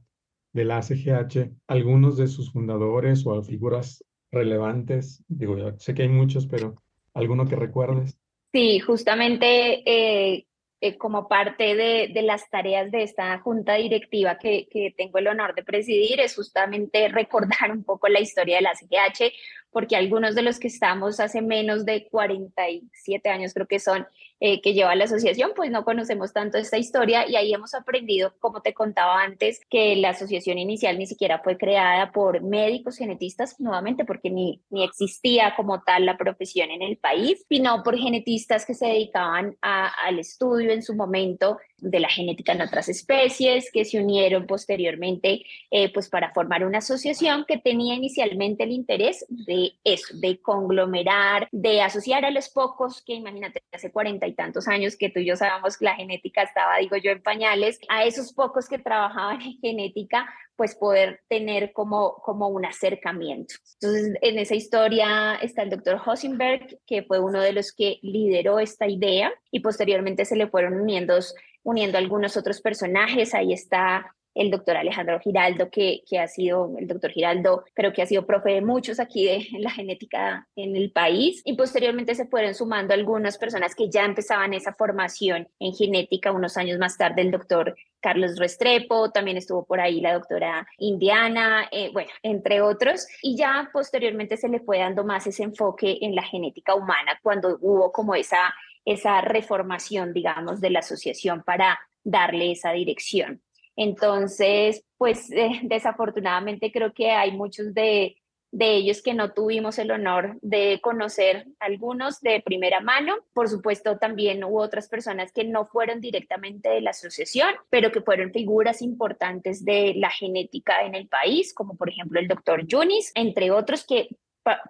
de 0.53 0.65
la 0.65 0.79
ACGH 0.79 1.51
algunos 1.67 2.17
de 2.17 2.29
sus 2.29 2.53
fundadores 2.53 3.27
o 3.27 3.43
figuras 3.43 4.05
relevantes? 4.31 5.25
Digo, 5.29 5.57
sé 5.79 5.95
que 5.95 6.03
hay 6.03 6.09
muchos, 6.09 6.47
pero 6.47 6.77
alguno 7.15 7.47
que 7.47 7.57
recuerdes. 7.57 8.17
Sí, 8.53 8.81
justamente 8.81 9.83
eh, 9.87 10.47
eh, 10.85 10.99
como 10.99 11.29
parte 11.29 11.77
de, 11.77 12.23
las 12.23 12.51
tareas 12.51 12.91
de 12.91 13.05
esta 13.05 13.39
junta 13.39 13.75
directiva 13.75 14.37
que, 14.37 14.67
que, 14.69 14.93
tengo 14.97 15.19
el 15.19 15.29
honor 15.29 15.55
de 15.55 15.63
presidir 15.63 16.19
es 16.19 16.35
justamente 16.35 17.07
recordar 17.21 17.71
un 17.71 17.85
poco 17.85 18.09
la 18.09 18.19
historia 18.19 18.57
de 18.57 18.63
la 18.63 18.75
CGH, 18.75 19.33
porque 19.73 19.97
algunos 19.97 20.35
de 20.35 20.43
los 20.43 20.59
que 20.59 20.69
estamos 20.69 21.19
hace 21.19 21.43
menos 21.43 21.85
de 21.85 22.07
47 22.09 23.29
años, 23.29 23.55
creo 23.55 23.67
que 23.67 23.81
son, 23.81 24.07
eh, 24.39 24.61
que 24.61 24.75
lleva 24.75 24.95
la 24.95 25.05
asociación, 25.05 25.53
pues 25.57 25.71
no 25.71 25.85
conocemos 25.85 26.33
tanto 26.33 26.59
esta 26.59 26.79
historia 26.79 27.29
y 27.29 27.37
ahí 27.37 27.53
hemos 27.53 27.75
aprendido, 27.75 28.35
como 28.39 28.61
te 28.61 28.75
contaba 28.75 29.23
antes, 29.23 29.61
que 29.71 29.97
la 29.97 30.11
asociación 30.11 30.59
inicial 30.59 30.99
ni 30.99 31.07
siquiera 31.07 31.41
fue 31.41 31.57
creada 31.57 32.13
por 32.13 32.43
médicos 32.43 32.99
genetistas, 32.99 33.59
nuevamente 33.59 34.05
porque 34.05 34.31
ni, 34.31 34.61
ni 34.71 34.85
existía 34.85 35.55
como 35.57 35.83
tal 35.83 36.07
la 36.07 36.19
profesión 36.19 36.71
en 36.71 36.83
el 36.83 36.99
país, 36.99 37.45
sino 37.49 37.83
por 37.83 37.97
genetistas 37.97 38.67
que 38.67 38.75
se 38.75 38.87
dedicaban 38.87 39.57
al 39.61 40.19
estudio 40.19 40.71
en 40.73 40.83
su 40.83 40.95
momento 40.95 41.59
de 41.83 42.01
la 42.01 42.09
genética 42.09 42.53
en 42.53 42.63
otras 42.63 42.89
especies, 42.89 43.71
que 43.73 43.85
se 43.85 44.01
unieron 44.01 44.47
posteriormente 44.47 45.45
eh, 45.71 45.93
pues 45.93 46.09
para 46.09 46.33
formar 46.33 46.65
una 46.65 46.79
asociación 46.79 47.45
que 47.47 47.59
tenía 47.59 47.95
inicialmente 47.95 48.65
el 48.65 48.71
interés 48.71 49.27
de 49.29 49.73
eso, 49.85 50.17
de 50.17 50.41
conglomerar, 50.41 51.49
de 51.53 51.83
asociar 51.83 52.25
a 52.25 52.31
los 52.31 52.49
pocos 52.49 53.03
que 53.03 53.15
imagínate 53.15 53.63
hace 53.73 53.91
cuarenta 53.91 54.27
y 54.27 54.35
tantos 54.35 54.69
años 54.69 54.97
que 54.97 55.11
tú 55.11 55.21
y 55.21 55.27
yo 55.27 55.37
sabemos 55.37 55.77
que 55.77 55.85
la 55.85 55.95
genética 55.95 56.43
estaba, 56.43 56.79
digo 56.79 56.97
yo, 56.97 57.11
en 57.11 57.23
pañales, 57.23 57.79
a 57.89 58.05
esos 58.05 58.33
pocos 58.33 58.69
que 58.69 58.79
trabajaban 58.79 59.43
en 59.43 59.59
genética 59.61 60.27
pues 60.57 60.75
poder 60.75 61.21
tener 61.29 61.73
como, 61.73 62.15
como 62.17 62.49
un 62.49 62.65
acercamiento. 62.65 63.55
Entonces, 63.81 64.15
en 64.21 64.39
esa 64.39 64.55
historia 64.55 65.35
está 65.43 65.63
el 65.63 65.71
doctor 65.71 66.01
Hosenberg, 66.05 66.79
que 66.87 67.03
fue 67.03 67.19
uno 67.19 67.41
de 67.41 67.53
los 67.53 67.73
que 67.73 67.99
lideró 68.03 68.59
esta 68.59 68.87
idea 68.87 69.33
y 69.51 69.61
posteriormente 69.61 70.25
se 70.25 70.37
le 70.37 70.49
fueron 70.49 70.81
uniendo, 70.81 71.19
uniendo 71.63 71.99
algunos 71.99 72.37
otros 72.37 72.61
personajes. 72.61 73.35
Ahí 73.35 73.53
está 73.53 74.15
el 74.35 74.51
doctor 74.51 74.77
Alejandro 74.77 75.21
Giraldo, 75.21 75.71
que, 75.71 76.03
que 76.09 76.19
ha 76.19 76.27
sido, 76.27 76.75
el 76.79 76.87
doctor 76.87 77.11
Giraldo, 77.11 77.65
creo 77.75 77.93
que 77.93 78.03
ha 78.03 78.07
sido 78.07 78.27
profe 78.27 78.53
de 78.53 78.63
muchos 78.63 78.99
aquí 78.99 79.27
de 79.27 79.47
la 79.59 79.71
genética 79.71 80.49
en 80.57 80.77
el 80.77 80.91
país, 80.91 81.43
y 81.45 81.55
posteriormente 81.55 82.15
se 82.15 82.27
fueron 82.27 82.55
sumando 82.55 82.95
algunas 82.95 83.39
personas 83.39 83.75
que 83.75 83.91
ya 83.91 84.05
empezaban 84.05 84.55
esa 84.55 84.73
formación 84.73 85.49
en 85.59 85.75
genética 85.75 86.33
unos 86.33 86.57
años 86.57 86.79
más 86.79 86.97
tarde, 86.97 87.23
el 87.23 87.31
doctor 87.31 87.77
Carlos 88.01 88.37
Restrepo, 88.39 89.11
también 89.11 89.37
estuvo 89.37 89.65
por 89.65 89.81
ahí 89.81 90.01
la 90.01 90.15
doctora 90.15 90.67
Indiana, 90.79 91.69
eh, 91.71 91.91
bueno, 91.93 92.11
entre 92.23 92.61
otros, 92.61 93.07
y 93.23 93.37
ya 93.37 93.71
posteriormente 93.73 94.37
se 94.37 94.49
le 94.49 94.61
fue 94.61 94.79
dando 94.79 95.05
más 95.05 95.27
ese 95.27 95.45
enfoque 95.45 95.99
en 96.01 96.15
la 96.15 96.23
genética 96.23 96.75
humana 96.75 97.19
cuando 97.23 97.59
hubo 97.61 97.93
como 97.93 98.15
esa, 98.15 98.55
esa 98.85 99.21
reformación, 99.21 100.13
digamos, 100.13 100.61
de 100.61 100.71
la 100.71 100.81
asociación 100.81 101.43
para 101.43 101.79
darle 102.05 102.53
esa 102.53 102.73
dirección. 102.73 103.43
Entonces, 103.77 104.85
pues 104.99 105.31
eh, 105.31 105.61
desafortunadamente 105.63 106.71
creo 106.73 106.93
que 106.93 107.11
hay 107.11 107.33
muchos 107.33 107.73
de, 107.75 108.17
de 108.51 108.75
ellos 108.75 109.01
que 109.01 109.15
no 109.15 109.33
tuvimos 109.33 109.79
el 109.79 109.91
honor 109.91 110.37
de 110.43 110.79
conocer 110.83 111.47
algunos 111.59 112.21
de 112.21 112.43
primera 112.43 112.81
mano. 112.81 113.15
Por 113.33 113.49
supuesto, 113.49 113.99
también 113.99 114.45
hubo 114.45 114.61
otras 114.61 114.89
personas 114.89 115.33
que 115.33 115.45
no 115.45 115.65
fueron 115.65 116.01
directamente 116.01 116.69
de 116.69 116.83
la 116.83 116.91
asociación, 116.91 117.49
pero 117.71 117.91
que 117.91 118.03
fueron 118.03 118.31
figuras 118.31 118.83
importantes 118.83 119.65
de 119.65 119.95
la 119.97 120.11
genética 120.11 120.85
en 120.85 120.95
el 120.95 121.09
país, 121.09 121.55
como 121.55 121.77
por 121.77 121.89
ejemplo 121.89 122.21
el 122.21 122.29
doctor 122.29 122.67
Yunis, 122.67 123.11
entre 123.15 123.51
otros 123.51 123.87
que 123.87 124.09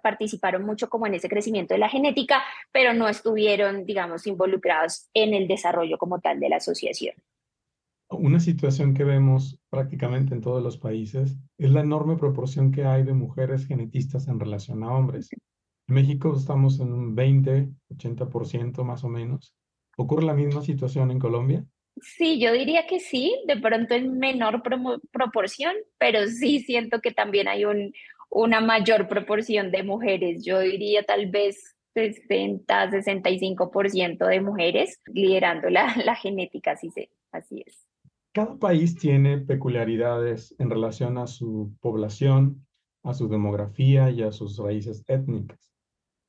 participaron 0.01 0.63
mucho 0.63 0.89
como 0.89 1.07
en 1.07 1.15
ese 1.15 1.29
crecimiento 1.29 1.73
de 1.73 1.79
la 1.79 1.89
genética, 1.89 2.43
pero 2.71 2.93
no 2.93 3.07
estuvieron, 3.07 3.85
digamos, 3.85 4.27
involucrados 4.27 5.09
en 5.13 5.33
el 5.33 5.47
desarrollo 5.47 5.97
como 5.97 6.19
tal 6.19 6.39
de 6.39 6.49
la 6.49 6.57
asociación. 6.57 7.15
Una 8.09 8.39
situación 8.39 8.93
que 8.93 9.03
vemos 9.03 9.59
prácticamente 9.69 10.35
en 10.35 10.41
todos 10.41 10.61
los 10.61 10.77
países 10.77 11.35
es 11.57 11.71
la 11.71 11.81
enorme 11.81 12.15
proporción 12.15 12.71
que 12.71 12.85
hay 12.85 13.03
de 13.03 13.13
mujeres 13.13 13.65
genetistas 13.65 14.27
en 14.27 14.39
relación 14.39 14.83
a 14.83 14.93
hombres. 14.93 15.29
En 15.31 15.95
México 15.95 16.35
estamos 16.37 16.79
en 16.79 16.93
un 16.93 17.15
20, 17.15 17.69
80% 17.89 18.83
más 18.83 19.03
o 19.03 19.09
menos. 19.09 19.55
¿Ocurre 19.97 20.25
la 20.25 20.33
misma 20.33 20.61
situación 20.61 21.11
en 21.11 21.19
Colombia? 21.19 21.65
Sí, 22.01 22.39
yo 22.39 22.51
diría 22.51 22.87
que 22.87 22.99
sí, 22.99 23.35
de 23.47 23.57
pronto 23.57 23.93
en 23.93 24.17
menor 24.17 24.63
proporción, 25.11 25.75
pero 25.99 26.27
sí 26.27 26.59
siento 26.59 27.01
que 27.01 27.11
también 27.11 27.47
hay 27.47 27.65
un, 27.65 27.93
una 28.33 28.61
mayor 28.61 29.07
proporción 29.07 29.71
de 29.71 29.83
mujeres. 29.83 30.43
Yo 30.43 30.59
diría 30.59 31.03
tal 31.03 31.29
vez 31.29 31.75
60, 31.93 32.89
65% 32.89 34.27
de 34.27 34.41
mujeres 34.41 34.99
liderando 35.05 35.69
la, 35.69 36.15
genética, 36.15 36.71
así, 36.71 36.89
se, 36.89 37.09
así 37.31 37.63
es. 37.65 37.87
Cada 38.33 38.57
país 38.57 38.97
tiene 38.97 39.37
peculiaridades 39.37 40.55
en 40.57 40.69
relación 40.69 41.19
a 41.19 41.27
su 41.27 41.71
población, 41.81 42.65
a 43.03 43.13
su 43.13 43.27
demografía 43.27 44.09
y 44.09 44.23
a 44.23 44.31
sus 44.31 44.57
raíces 44.57 45.03
étnicas. 45.07 45.71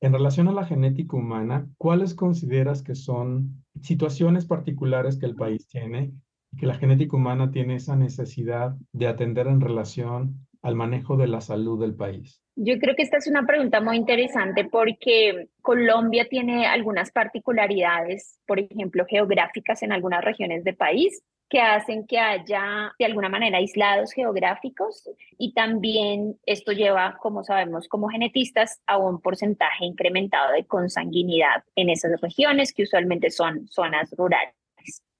En 0.01 0.13
relación 0.13 0.47
a 0.47 0.51
la 0.51 0.65
genética 0.65 1.17
humana, 1.17 1.67
¿cuáles 1.77 2.13
consideras 2.13 2.83
que 2.83 2.93
son 2.93 3.63
situaciones 3.81 4.45
particulares 4.45 5.17
que 5.17 5.25
el 5.25 5.35
país 5.35 5.67
tiene 5.67 6.11
y 6.51 6.57
que 6.57 6.67
la 6.67 6.75
genética 6.75 7.17
humana 7.17 7.49
tiene 7.49 7.75
esa 7.75 7.95
necesidad 7.95 8.75
de 8.91 9.07
atender 9.07 9.47
en 9.47 9.61
relación 9.61 10.45
al 10.65 10.73
manejo 10.73 11.15
de 11.15 11.27
la 11.27 11.41
salud 11.41 11.79
del 11.79 11.93
país? 11.93 12.41
Yo 12.55 12.79
creo 12.79 12.95
que 12.95 13.03
esta 13.03 13.17
es 13.17 13.27
una 13.27 13.45
pregunta 13.45 13.81
muy 13.81 13.97
interesante 13.97 14.65
porque 14.65 15.49
Colombia 15.61 16.25
tiene 16.27 16.65
algunas 16.65 17.11
particularidades, 17.11 18.39
por 18.47 18.59
ejemplo, 18.59 19.05
geográficas 19.07 19.83
en 19.83 19.91
algunas 19.91 20.23
regiones 20.23 20.63
del 20.63 20.75
país 20.75 21.21
que 21.49 21.61
hacen 21.61 22.07
que 22.07 22.17
haya 22.17 22.93
de 22.97 23.05
alguna 23.05 23.29
manera 23.29 23.59
aislados 23.59 24.11
geográficos 24.11 25.07
y 25.37 25.53
también 25.53 26.39
esto 26.47 26.71
lleva, 26.71 27.17
como 27.21 27.43
sabemos, 27.43 27.87
como 27.87 28.09
genetistas 28.09 28.81
a 28.87 28.97
un 28.97 29.21
porcentaje 29.21 29.85
incrementado 29.85 30.51
de 30.53 30.65
consanguinidad 30.65 31.63
en 31.75 31.89
esas 31.89 32.19
regiones 32.21 32.73
que 32.73 32.83
usualmente 32.83 33.29
son 33.29 33.67
zonas 33.67 34.11
rurales. 34.17 34.55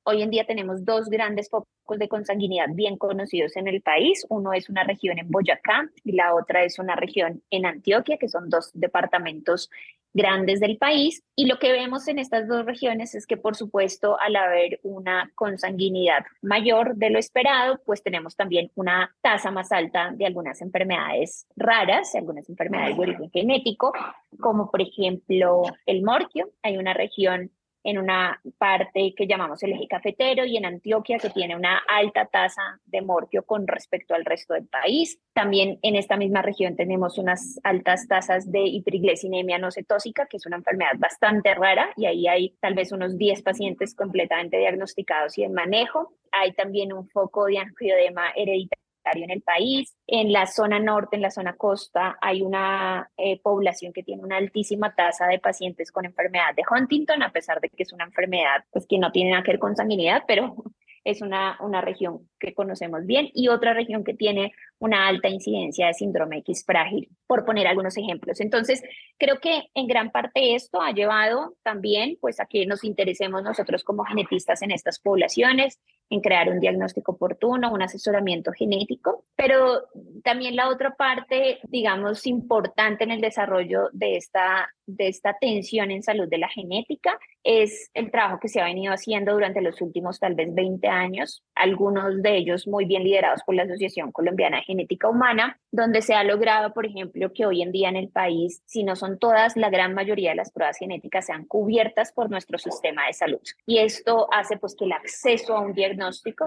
Hoy 0.07 0.21
en 0.21 0.29
día 0.29 0.45
tenemos 0.45 0.85
dos 0.85 1.09
grandes 1.09 1.49
focos 1.49 1.97
de 1.97 2.07
consanguinidad 2.07 2.67
bien 2.71 2.95
conocidos 2.95 3.55
en 3.55 3.67
el 3.67 3.81
país. 3.81 4.23
Uno 4.29 4.53
es 4.53 4.69
una 4.69 4.83
región 4.83 5.17
en 5.17 5.31
Boyacá 5.31 5.89
y 6.03 6.11
la 6.11 6.35
otra 6.35 6.63
es 6.63 6.77
una 6.77 6.95
región 6.95 7.41
en 7.49 7.65
Antioquia, 7.65 8.19
que 8.19 8.29
son 8.29 8.51
dos 8.51 8.69
departamentos 8.75 9.71
grandes 10.13 10.59
del 10.59 10.77
país. 10.77 11.23
Y 11.35 11.47
lo 11.47 11.57
que 11.57 11.71
vemos 11.71 12.07
en 12.07 12.19
estas 12.19 12.47
dos 12.47 12.67
regiones 12.67 13.15
es 13.15 13.25
que, 13.25 13.35
por 13.35 13.55
supuesto, 13.55 14.19
al 14.19 14.35
haber 14.35 14.79
una 14.83 15.31
consanguinidad 15.33 16.23
mayor 16.43 16.95
de 16.97 17.09
lo 17.09 17.17
esperado, 17.17 17.81
pues 17.83 18.03
tenemos 18.03 18.35
también 18.35 18.71
una 18.75 19.13
tasa 19.21 19.49
más 19.49 19.71
alta 19.71 20.11
de 20.13 20.27
algunas 20.27 20.61
enfermedades 20.61 21.47
raras, 21.55 22.13
algunas 22.13 22.47
enfermedades 22.47 22.95
de 22.95 23.01
origen 23.01 23.31
genético, 23.31 23.91
como 24.39 24.69
por 24.69 24.83
ejemplo 24.83 25.63
el 25.87 26.03
morquio. 26.03 26.51
Hay 26.61 26.77
una 26.77 26.93
región 26.93 27.49
en 27.85 27.99
una 27.99 28.41
parte 28.57 29.13
que 29.15 29.27
llamamos 29.27 29.61
el 29.63 29.73
eje 29.73 29.87
cafetero 29.87 30.43
y 30.43 30.57
en 30.57 30.65
Antioquia 30.65 31.19
que 31.19 31.29
tiene 31.29 31.55
una 31.55 31.77
alta 31.87 32.25
tasa 32.25 32.79
de 32.85 33.01
morquio 33.03 33.43
con 33.43 33.67
respecto 33.67 34.15
al 34.15 34.25
resto 34.25 34.55
del 34.55 34.67
país. 34.67 35.19
También 35.33 35.77
en 35.83 35.95
esta 35.95 36.17
misma 36.17 36.41
región 36.41 36.75
tenemos 36.75 37.19
unas 37.19 37.59
altas 37.63 38.07
tasas 38.07 38.51
de 38.51 38.61
hiperglicemia 38.61 39.59
no 39.59 39.71
cetósica, 39.71 40.25
que 40.25 40.37
es 40.37 40.45
una 40.47 40.57
enfermedad 40.57 40.93
bastante 40.97 41.53
rara 41.53 41.91
y 41.95 42.07
ahí 42.07 42.27
hay 42.27 42.55
tal 42.59 42.73
vez 42.73 42.91
unos 42.91 43.17
10 43.17 43.43
pacientes 43.43 43.93
completamente 43.93 44.57
diagnosticados 44.57 45.37
y 45.37 45.43
en 45.43 45.53
manejo. 45.53 46.13
Hay 46.31 46.53
también 46.53 46.91
un 46.91 47.07
foco 47.07 47.45
de 47.45 47.59
angioedema 47.59 48.31
hereditario 48.35 48.84
en 49.13 49.31
el 49.31 49.41
país. 49.41 49.95
En 50.07 50.31
la 50.31 50.45
zona 50.45 50.79
norte, 50.79 51.15
en 51.15 51.21
la 51.21 51.31
zona 51.31 51.55
costa, 51.55 52.17
hay 52.21 52.41
una 52.41 53.09
eh, 53.17 53.39
población 53.41 53.93
que 53.93 54.03
tiene 54.03 54.23
una 54.23 54.37
altísima 54.37 54.93
tasa 54.95 55.27
de 55.27 55.39
pacientes 55.39 55.91
con 55.91 56.05
enfermedad 56.05 56.55
de 56.55 56.63
Huntington, 56.69 57.23
a 57.23 57.31
pesar 57.31 57.61
de 57.61 57.69
que 57.69 57.83
es 57.83 57.93
una 57.93 58.05
enfermedad 58.05 58.63
pues, 58.71 58.85
que 58.87 58.97
no 58.97 59.11
tiene 59.11 59.31
nada 59.31 59.43
que 59.43 59.51
ver 59.51 59.59
con 59.59 59.75
sanguinidad, 59.75 60.23
pero 60.27 60.55
es 61.05 61.21
una, 61.21 61.57
una 61.61 61.81
región 61.81 62.27
que 62.39 62.53
conocemos 62.53 63.05
bien 63.05 63.29
y 63.33 63.47
otra 63.47 63.73
región 63.73 64.03
que 64.03 64.15
tiene 64.15 64.53
una 64.79 65.07
alta 65.07 65.29
incidencia 65.29 65.87
de 65.87 65.93
síndrome 65.93 66.39
X 66.39 66.63
frágil, 66.65 67.09
por 67.27 67.45
poner 67.45 67.67
algunos 67.67 67.95
ejemplos. 67.95 68.41
Entonces, 68.41 68.83
creo 69.17 69.39
que 69.39 69.69
en 69.75 69.87
gran 69.87 70.11
parte 70.11 70.55
esto 70.55 70.81
ha 70.81 70.91
llevado 70.91 71.55
también 71.63 72.17
pues 72.19 72.39
a 72.39 72.47
que 72.47 72.65
nos 72.65 72.83
interesemos 72.83 73.43
nosotros 73.43 73.83
como 73.83 74.03
genetistas 74.03 74.63
en 74.63 74.71
estas 74.71 74.99
poblaciones, 74.99 75.79
en 76.09 76.21
crear 76.21 76.49
un 76.49 76.59
diagnóstico 76.59 77.13
oportuno, 77.13 77.71
un 77.71 77.81
asesoramiento 77.81 78.51
genético, 78.51 79.25
pero 79.35 79.83
también 80.23 80.55
la 80.55 80.69
otra 80.69 80.95
parte, 80.95 81.59
digamos, 81.63 82.25
importante 82.27 83.03
en 83.03 83.11
el 83.11 83.21
desarrollo 83.21 83.89
de 83.91 84.17
esta, 84.17 84.69
de 84.85 85.07
esta 85.07 85.31
atención 85.31 85.91
en 85.91 86.03
salud 86.03 86.27
de 86.29 86.37
la 86.37 86.49
genética 86.49 87.19
es 87.43 87.91
el 87.93 88.09
trabajo 88.11 88.39
que 88.39 88.47
se 88.47 88.59
ha 88.59 88.65
venido 88.65 88.91
haciendo 88.91 89.33
durante 89.33 89.61
los 89.61 89.79
últimos 89.81 90.19
tal 90.19 90.33
vez 90.33 90.53
20 90.53 90.87
años, 90.87 91.43
algunos 91.53 92.21
de 92.21 92.37
ellos 92.37 92.67
muy 92.67 92.85
bien 92.85 93.03
liderados 93.03 93.41
por 93.45 93.55
la 93.55 93.63
Asociación 93.63 94.11
Colombiana 94.11 94.57
de 94.57 94.63
Genética 94.63 95.09
Humana, 95.09 95.59
donde 95.71 96.01
se 96.01 96.15
ha 96.15 96.23
logrado, 96.23 96.73
por 96.73 96.85
ejemplo, 96.85 97.31
que 97.33 97.45
hoy 97.45 97.61
en 97.61 97.71
día 97.71 97.89
en 97.89 97.97
el 97.97 98.09
país, 98.09 98.63
si 98.65 98.83
no 98.83 98.95
son 98.95 99.19
todas, 99.19 99.55
la 99.57 99.69
gran 99.69 99.93
mayoría 99.93 100.31
de 100.31 100.37
las 100.37 100.51
pruebas 100.51 100.77
genéticas 100.77 101.27
sean 101.27 101.45
cubiertas 101.45 102.11
por 102.13 102.31
nuestro 102.31 102.57
sistema 102.57 103.05
de 103.05 103.13
salud. 103.13 103.41
Y 103.67 103.77
esto 103.77 104.27
hace 104.31 104.57
pues 104.57 104.75
que 104.75 104.85
el 104.85 104.93
acceso 104.93 105.55
a 105.55 105.61
un 105.61 105.73
diagnóstico 105.73 105.94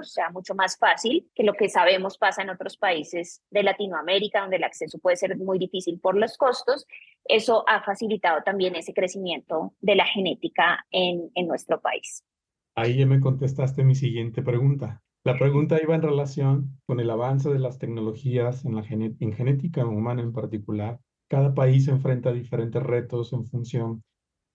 sea 0.03 0.31
mucho 0.31 0.55
más 0.55 0.77
fácil, 0.79 1.31
que 1.35 1.43
lo 1.43 1.55
que 1.55 1.69
sabemos 1.69 2.19
pasa 2.19 2.43
en 2.43 2.51
otros 2.51 2.77
países 2.77 3.43
de 3.51 3.63
Latinoamérica, 3.63 4.41
donde 4.41 4.57
el 4.57 4.65
acceso 4.65 4.99
puede 4.99 5.17
ser 5.17 5.37
muy 5.37 5.59
difícil 5.59 6.01
por 6.01 6.17
los 6.17 6.37
costos. 6.37 6.87
Eso 7.25 7.65
ha 7.69 7.83
facilitado 7.83 8.43
también 8.43 8.77
ese 8.77 8.93
crecimiento 8.93 9.75
de 9.81 9.97
la 9.97 10.07
genética 10.07 10.87
en, 10.91 11.31
en 11.35 11.47
nuestro 11.47 11.81
país. 11.81 12.25
Ahí 12.75 12.99
ya 12.99 13.07
me 13.07 13.21
contestaste 13.21 13.85
mi 13.85 13.95
siguiente 13.95 14.43
pregunta. 14.43 15.03
La 15.25 15.37
pregunta 15.37 15.83
iba 15.83 15.95
en 15.95 16.03
relación 16.03 16.81
con 16.87 17.01
el 17.01 17.11
avance 17.11 17.51
de 17.51 17.59
las 17.59 17.79
tecnologías 17.79 18.65
en, 18.65 18.77
la 18.77 18.85
en 18.89 19.33
genética 19.33 19.85
humana 19.85 20.23
en 20.23 20.33
particular. 20.33 21.01
Cada 21.29 21.55
país 21.55 21.89
enfrenta 21.89 22.33
diferentes 22.33 22.83
retos 22.83 23.33
en 23.33 23.45
función 23.45 24.05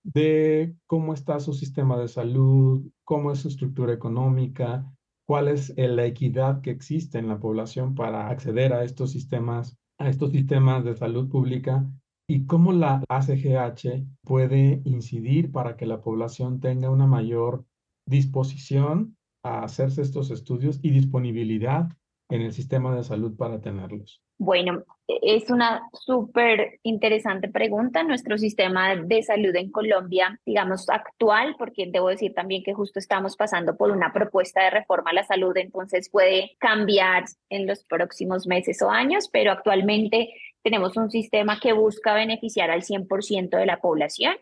de 0.03 0.75
cómo 0.85 1.13
está 1.13 1.39
su 1.39 1.53
sistema 1.53 1.97
de 1.97 2.07
salud, 2.07 2.85
cómo 3.03 3.31
es 3.31 3.39
su 3.39 3.47
estructura 3.47 3.93
económica, 3.93 4.85
cuál 5.25 5.47
es 5.47 5.73
la 5.77 6.05
equidad 6.05 6.61
que 6.61 6.71
existe 6.71 7.17
en 7.17 7.27
la 7.27 7.39
población 7.39 7.95
para 7.95 8.29
acceder 8.29 8.73
a 8.73 8.83
estos 8.83 9.11
sistemas, 9.11 9.77
a 9.97 10.09
estos 10.09 10.31
sistemas 10.31 10.83
de 10.83 10.95
salud 10.95 11.29
pública 11.29 11.89
y 12.27 12.45
cómo 12.45 12.71
la 12.73 13.03
ACGH 13.09 14.05
puede 14.23 14.81
incidir 14.85 15.51
para 15.51 15.75
que 15.75 15.85
la 15.85 16.01
población 16.01 16.59
tenga 16.59 16.89
una 16.89 17.07
mayor 17.07 17.65
disposición 18.05 19.17
a 19.43 19.63
hacerse 19.63 20.01
estos 20.01 20.31
estudios 20.31 20.79
y 20.81 20.89
disponibilidad 20.91 21.89
en 22.29 22.41
el 22.41 22.53
sistema 22.53 22.95
de 22.95 23.03
salud 23.03 23.35
para 23.35 23.61
tenerlos? 23.61 24.21
Bueno, 24.43 24.83
es 25.07 25.49
una 25.49 25.89
súper 25.93 26.79
interesante 26.83 27.47
pregunta. 27.47 28.03
Nuestro 28.03 28.37
sistema 28.37 28.93
de 28.93 29.23
salud 29.23 29.55
en 29.55 29.71
Colombia, 29.71 30.37
digamos, 30.45 30.89
actual, 30.89 31.55
porque 31.57 31.87
debo 31.89 32.09
decir 32.09 32.33
también 32.33 32.61
que 32.61 32.73
justo 32.73 32.99
estamos 32.99 33.37
pasando 33.37 33.77
por 33.77 33.89
una 33.89 34.11
propuesta 34.11 34.61
de 34.61 34.71
reforma 34.71 35.11
a 35.11 35.13
la 35.13 35.23
salud, 35.23 35.55
entonces 35.55 36.09
puede 36.09 36.57
cambiar 36.59 37.23
en 37.49 37.67
los 37.67 37.85
próximos 37.85 38.45
meses 38.45 38.81
o 38.81 38.89
años, 38.89 39.29
pero 39.31 39.53
actualmente 39.53 40.33
tenemos 40.61 40.97
un 40.97 41.09
sistema 41.09 41.57
que 41.61 41.71
busca 41.71 42.13
beneficiar 42.13 42.69
al 42.69 42.81
100% 42.81 43.57
de 43.57 43.65
la 43.65 43.79
población 43.79 44.35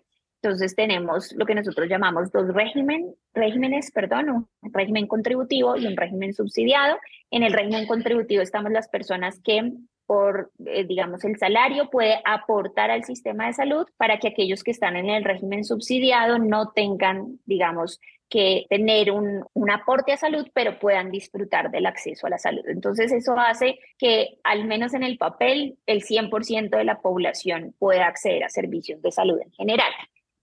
entonces 0.44 0.76
tenemos 0.76 1.34
lo 1.34 1.46
que 1.46 1.54
nosotros 1.54 1.88
llamamos 1.88 2.32
dos 2.32 2.52
régimen, 2.52 3.14
regímenes, 3.32 3.92
perdón, 3.92 4.30
un 4.30 4.74
régimen 4.74 5.06
contributivo 5.06 5.78
y 5.78 5.86
un 5.86 5.96
régimen 5.96 6.34
subsidiado. 6.34 6.98
En 7.30 7.44
el 7.44 7.54
régimen 7.54 7.86
contributivo 7.86 8.42
estamos 8.42 8.72
las 8.72 8.90
personas 8.90 9.40
que 9.44 9.72
por, 10.12 10.52
eh, 10.66 10.84
digamos, 10.84 11.24
el 11.24 11.38
salario 11.38 11.90
puede 11.90 12.20
aportar 12.26 12.92
al 12.92 13.06
sistema 13.06 13.48
de 13.48 13.54
salud 13.54 13.88
para 13.96 14.20
que 14.20 14.28
aquellos 14.28 14.62
que 14.62 14.72
están 14.72 14.98
en 14.98 15.10
el 15.10 15.24
régimen 15.24 15.64
subsidiado 15.64 16.38
no 16.38 16.74
tengan, 16.74 17.40
digamos, 17.46 17.98
que 18.30 18.66
tener 18.70 19.14
un, 19.14 19.46
un, 19.54 19.72
aporte 19.72 20.12
a 20.12 20.18
salud, 20.18 20.46
pero 20.54 20.80
puedan 20.80 21.12
disfrutar 21.12 21.72
del 21.72 21.86
acceso 21.86 22.28
a 22.28 22.30
la 22.30 22.40
salud. 22.40 22.68
Entonces, 22.68 23.10
eso 23.14 23.36
hace 23.38 23.80
que, 23.98 24.38
al 24.44 24.66
menos 24.66 24.94
en 24.94 25.04
el 25.04 25.18
papel, 25.18 25.78
el 25.86 26.02
100% 26.02 26.76
de 26.76 26.84
la 26.84 27.00
población 27.00 27.74
pueda 27.80 28.08
acceder 28.08 28.44
a 28.44 28.50
servicios 28.50 29.02
de 29.02 29.14
salud 29.14 29.40
en 29.42 29.54
general. 29.54 29.94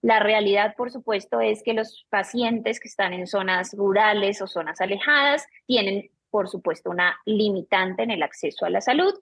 La 0.01 0.19
realidad, 0.19 0.73
por 0.77 0.89
supuesto, 0.89 1.41
es 1.41 1.61
que 1.61 1.75
los 1.75 2.07
pacientes 2.09 2.79
que 2.79 2.87
están 2.87 3.13
en 3.13 3.27
zonas 3.27 3.75
rurales 3.77 4.41
o 4.41 4.47
zonas 4.47 4.81
alejadas 4.81 5.45
tienen, 5.67 6.09
por 6.31 6.49
supuesto, 6.49 6.89
una 6.89 7.19
limitante 7.25 8.01
en 8.01 8.09
el 8.09 8.23
acceso 8.23 8.65
a 8.65 8.71
la 8.71 8.81
salud, 8.81 9.13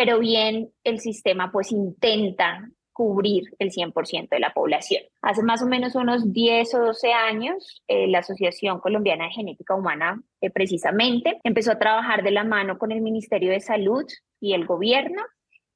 pero 0.00 0.18
bien 0.18 0.70
el 0.82 0.98
sistema 0.98 1.52
pues 1.52 1.72
intenta 1.72 2.66
cubrir 2.90 3.42
el 3.58 3.70
100% 3.70 4.30
de 4.30 4.40
la 4.40 4.54
población. 4.54 5.02
Hace 5.20 5.42
más 5.42 5.60
o 5.60 5.66
menos 5.66 5.94
unos 5.94 6.32
10 6.32 6.74
o 6.76 6.78
12 6.86 7.12
años, 7.12 7.82
eh, 7.86 8.06
la 8.06 8.20
Asociación 8.20 8.80
Colombiana 8.80 9.24
de 9.24 9.32
Genética 9.32 9.74
Humana 9.74 10.18
eh, 10.40 10.48
precisamente 10.48 11.38
empezó 11.44 11.72
a 11.72 11.78
trabajar 11.78 12.22
de 12.22 12.30
la 12.30 12.44
mano 12.44 12.78
con 12.78 12.92
el 12.92 13.02
Ministerio 13.02 13.50
de 13.50 13.60
Salud 13.60 14.06
y 14.40 14.54
el 14.54 14.64
gobierno 14.64 15.22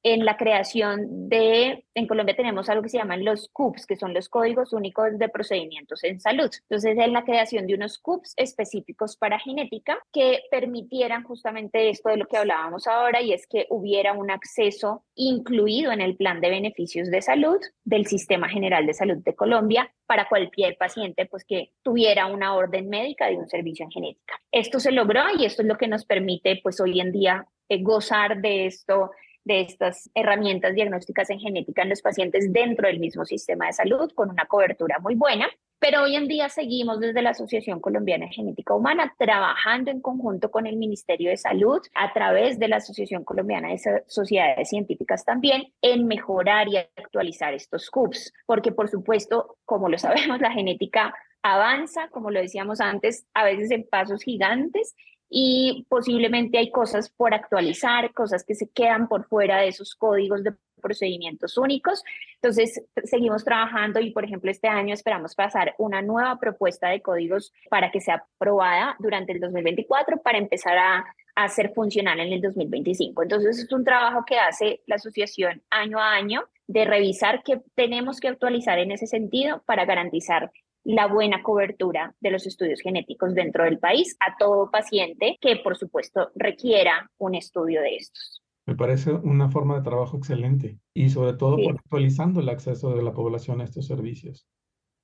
en 0.05 0.23
la 0.23 0.37
creación 0.37 1.29
de, 1.29 1.83
en 1.95 2.05
Colombia 2.05 2.35
tenemos 2.35 2.69
algo 2.69 2.83
que 2.83 2.89
se 2.89 2.99
llaman 2.99 3.25
los 3.25 3.49
CUPS, 3.49 3.87
que 3.87 3.95
son 3.95 4.13
los 4.13 4.29
Códigos 4.29 4.71
Únicos 4.71 5.17
de 5.17 5.29
Procedimientos 5.29 6.03
en 6.03 6.19
Salud. 6.19 6.51
Entonces, 6.69 6.95
es 6.95 7.11
la 7.11 7.25
creación 7.25 7.65
de 7.65 7.73
unos 7.73 7.97
CUPS 7.97 8.35
específicos 8.37 9.17
para 9.17 9.39
genética 9.39 9.97
que 10.13 10.43
permitieran 10.51 11.23
justamente 11.23 11.89
esto 11.89 12.09
de 12.09 12.17
lo 12.17 12.27
que 12.27 12.37
hablábamos 12.37 12.85
ahora, 12.85 13.19
y 13.23 13.33
es 13.33 13.47
que 13.47 13.65
hubiera 13.71 14.13
un 14.13 14.29
acceso 14.29 15.03
incluido 15.15 15.91
en 15.91 16.01
el 16.01 16.15
plan 16.15 16.39
de 16.39 16.51
beneficios 16.51 17.09
de 17.09 17.23
salud 17.23 17.57
del 17.83 18.05
Sistema 18.05 18.47
General 18.47 18.85
de 18.85 18.93
Salud 18.93 19.17
de 19.23 19.33
Colombia 19.33 19.91
para 20.05 20.29
cualquier 20.29 20.77
paciente 20.77 21.25
pues, 21.25 21.43
que 21.45 21.71
tuviera 21.81 22.27
una 22.27 22.53
orden 22.53 22.89
médica 22.89 23.25
de 23.25 23.37
un 23.37 23.49
servicio 23.49 23.85
en 23.85 23.91
genética. 23.91 24.39
Esto 24.51 24.79
se 24.79 24.91
logró 24.91 25.23
y 25.35 25.45
esto 25.45 25.63
es 25.63 25.67
lo 25.67 25.77
que 25.77 25.87
nos 25.87 26.05
permite 26.05 26.59
pues, 26.61 26.79
hoy 26.79 26.99
en 26.99 27.11
día 27.11 27.47
eh, 27.69 27.81
gozar 27.81 28.39
de 28.39 28.67
esto 28.67 29.09
de 29.45 29.61
estas 29.61 30.09
herramientas 30.15 30.73
diagnósticas 30.73 31.29
en 31.29 31.39
genética 31.39 31.83
en 31.83 31.89
los 31.89 32.01
pacientes 32.01 32.51
dentro 32.51 32.87
del 32.87 32.99
mismo 32.99 33.23
sistema 33.25 33.67
de 33.67 33.73
salud 33.73 34.11
con 34.13 34.29
una 34.29 34.45
cobertura 34.45 34.99
muy 34.99 35.15
buena. 35.15 35.47
Pero 35.79 36.03
hoy 36.03 36.15
en 36.15 36.27
día 36.27 36.49
seguimos 36.49 36.99
desde 36.99 37.21
la 37.21 37.31
Asociación 37.31 37.79
Colombiana 37.79 38.25
de 38.25 38.33
Genética 38.33 38.73
Humana 38.73 39.13
trabajando 39.19 39.91
en 39.91 40.01
conjunto 40.01 40.49
con 40.49 40.65
el 40.65 40.77
Ministerio 40.77 41.29
de 41.29 41.37
Salud 41.37 41.79
a 41.93 42.11
través 42.11 42.57
de 42.57 42.67
la 42.67 42.77
Asociación 42.77 43.23
Colombiana 43.23 43.69
de 43.69 44.03
Sociedades 44.07 44.69
Científicas 44.69 45.25
también 45.25 45.73
en 45.81 46.07
mejorar 46.07 46.67
y 46.69 46.77
actualizar 46.77 47.53
estos 47.53 47.89
CUPS, 47.91 48.33
porque 48.47 48.71
por 48.71 48.89
supuesto, 48.89 49.57
como 49.65 49.89
lo 49.89 49.97
sabemos, 49.99 50.41
la 50.41 50.51
genética 50.51 51.13
avanza, 51.43 52.07
como 52.09 52.31
lo 52.31 52.39
decíamos 52.39 52.81
antes, 52.81 53.27
a 53.35 53.43
veces 53.43 53.69
en 53.69 53.87
pasos 53.87 54.23
gigantes 54.23 54.95
y 55.37 55.85
posiblemente 55.89 56.57
hay 56.57 56.71
cosas 56.71 57.09
por 57.09 57.33
actualizar, 57.33 58.13
cosas 58.13 58.45
que 58.45 58.55
se 58.55 58.69
quedan 58.69 59.09
por 59.09 59.25
fuera 59.25 59.57
de 59.57 59.67
esos 59.67 59.93
códigos 59.93 60.45
de 60.45 60.53
procedimientos 60.81 61.57
únicos. 61.57 62.05
Entonces, 62.35 62.81
seguimos 63.03 63.43
trabajando 63.43 63.99
y, 63.99 64.11
por 64.11 64.23
ejemplo, 64.23 64.49
este 64.49 64.69
año 64.69 64.93
esperamos 64.93 65.35
pasar 65.35 65.75
una 65.77 66.01
nueva 66.01 66.39
propuesta 66.39 66.87
de 66.87 67.01
códigos 67.01 67.51
para 67.69 67.91
que 67.91 67.99
sea 67.99 68.23
aprobada 68.37 68.95
durante 68.97 69.33
el 69.33 69.41
2024 69.41 70.21
para 70.21 70.37
empezar 70.37 70.77
a, 70.77 71.05
a 71.35 71.49
ser 71.49 71.73
funcional 71.73 72.17
en 72.21 72.31
el 72.31 72.41
2025. 72.41 73.23
Entonces, 73.23 73.59
es 73.59 73.73
un 73.73 73.83
trabajo 73.83 74.23
que 74.25 74.39
hace 74.39 74.83
la 74.85 74.95
asociación 74.95 75.61
año 75.69 75.99
a 75.99 76.13
año 76.13 76.45
de 76.67 76.85
revisar 76.85 77.43
qué 77.43 77.59
tenemos 77.75 78.21
que 78.21 78.29
actualizar 78.29 78.79
en 78.79 78.91
ese 78.91 79.05
sentido 79.05 79.63
para 79.65 79.83
garantizar 79.83 80.49
la 80.85 81.07
buena 81.07 81.41
cobertura 81.41 82.15
de 82.21 82.31
los 82.31 82.45
estudios 82.45 82.79
genéticos 82.79 83.33
dentro 83.33 83.63
del 83.63 83.79
país 83.79 84.15
a 84.19 84.37
todo 84.37 84.69
paciente 84.69 85.37
que, 85.41 85.57
por 85.57 85.75
supuesto, 85.75 86.29
requiera 86.35 87.09
un 87.17 87.33
estudio 87.35 87.81
de 87.81 87.95
estos. 87.95 88.43
Me 88.67 88.75
parece 88.75 89.11
una 89.11 89.49
forma 89.49 89.75
de 89.75 89.83
trabajo 89.83 90.17
excelente 90.17 90.79
y 90.93 91.09
sobre 91.09 91.33
todo 91.33 91.57
por 91.57 91.75
actualizando 91.75 92.39
el 92.39 92.49
acceso 92.49 92.95
de 92.95 93.01
la 93.01 93.13
población 93.13 93.61
a 93.61 93.63
estos 93.63 93.87
servicios. 93.87 94.47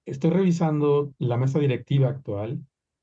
Estoy 0.06 0.30
revisando 0.30 1.14
la 1.18 1.38
mesa 1.38 1.60
directiva 1.60 2.10
actual 2.10 2.60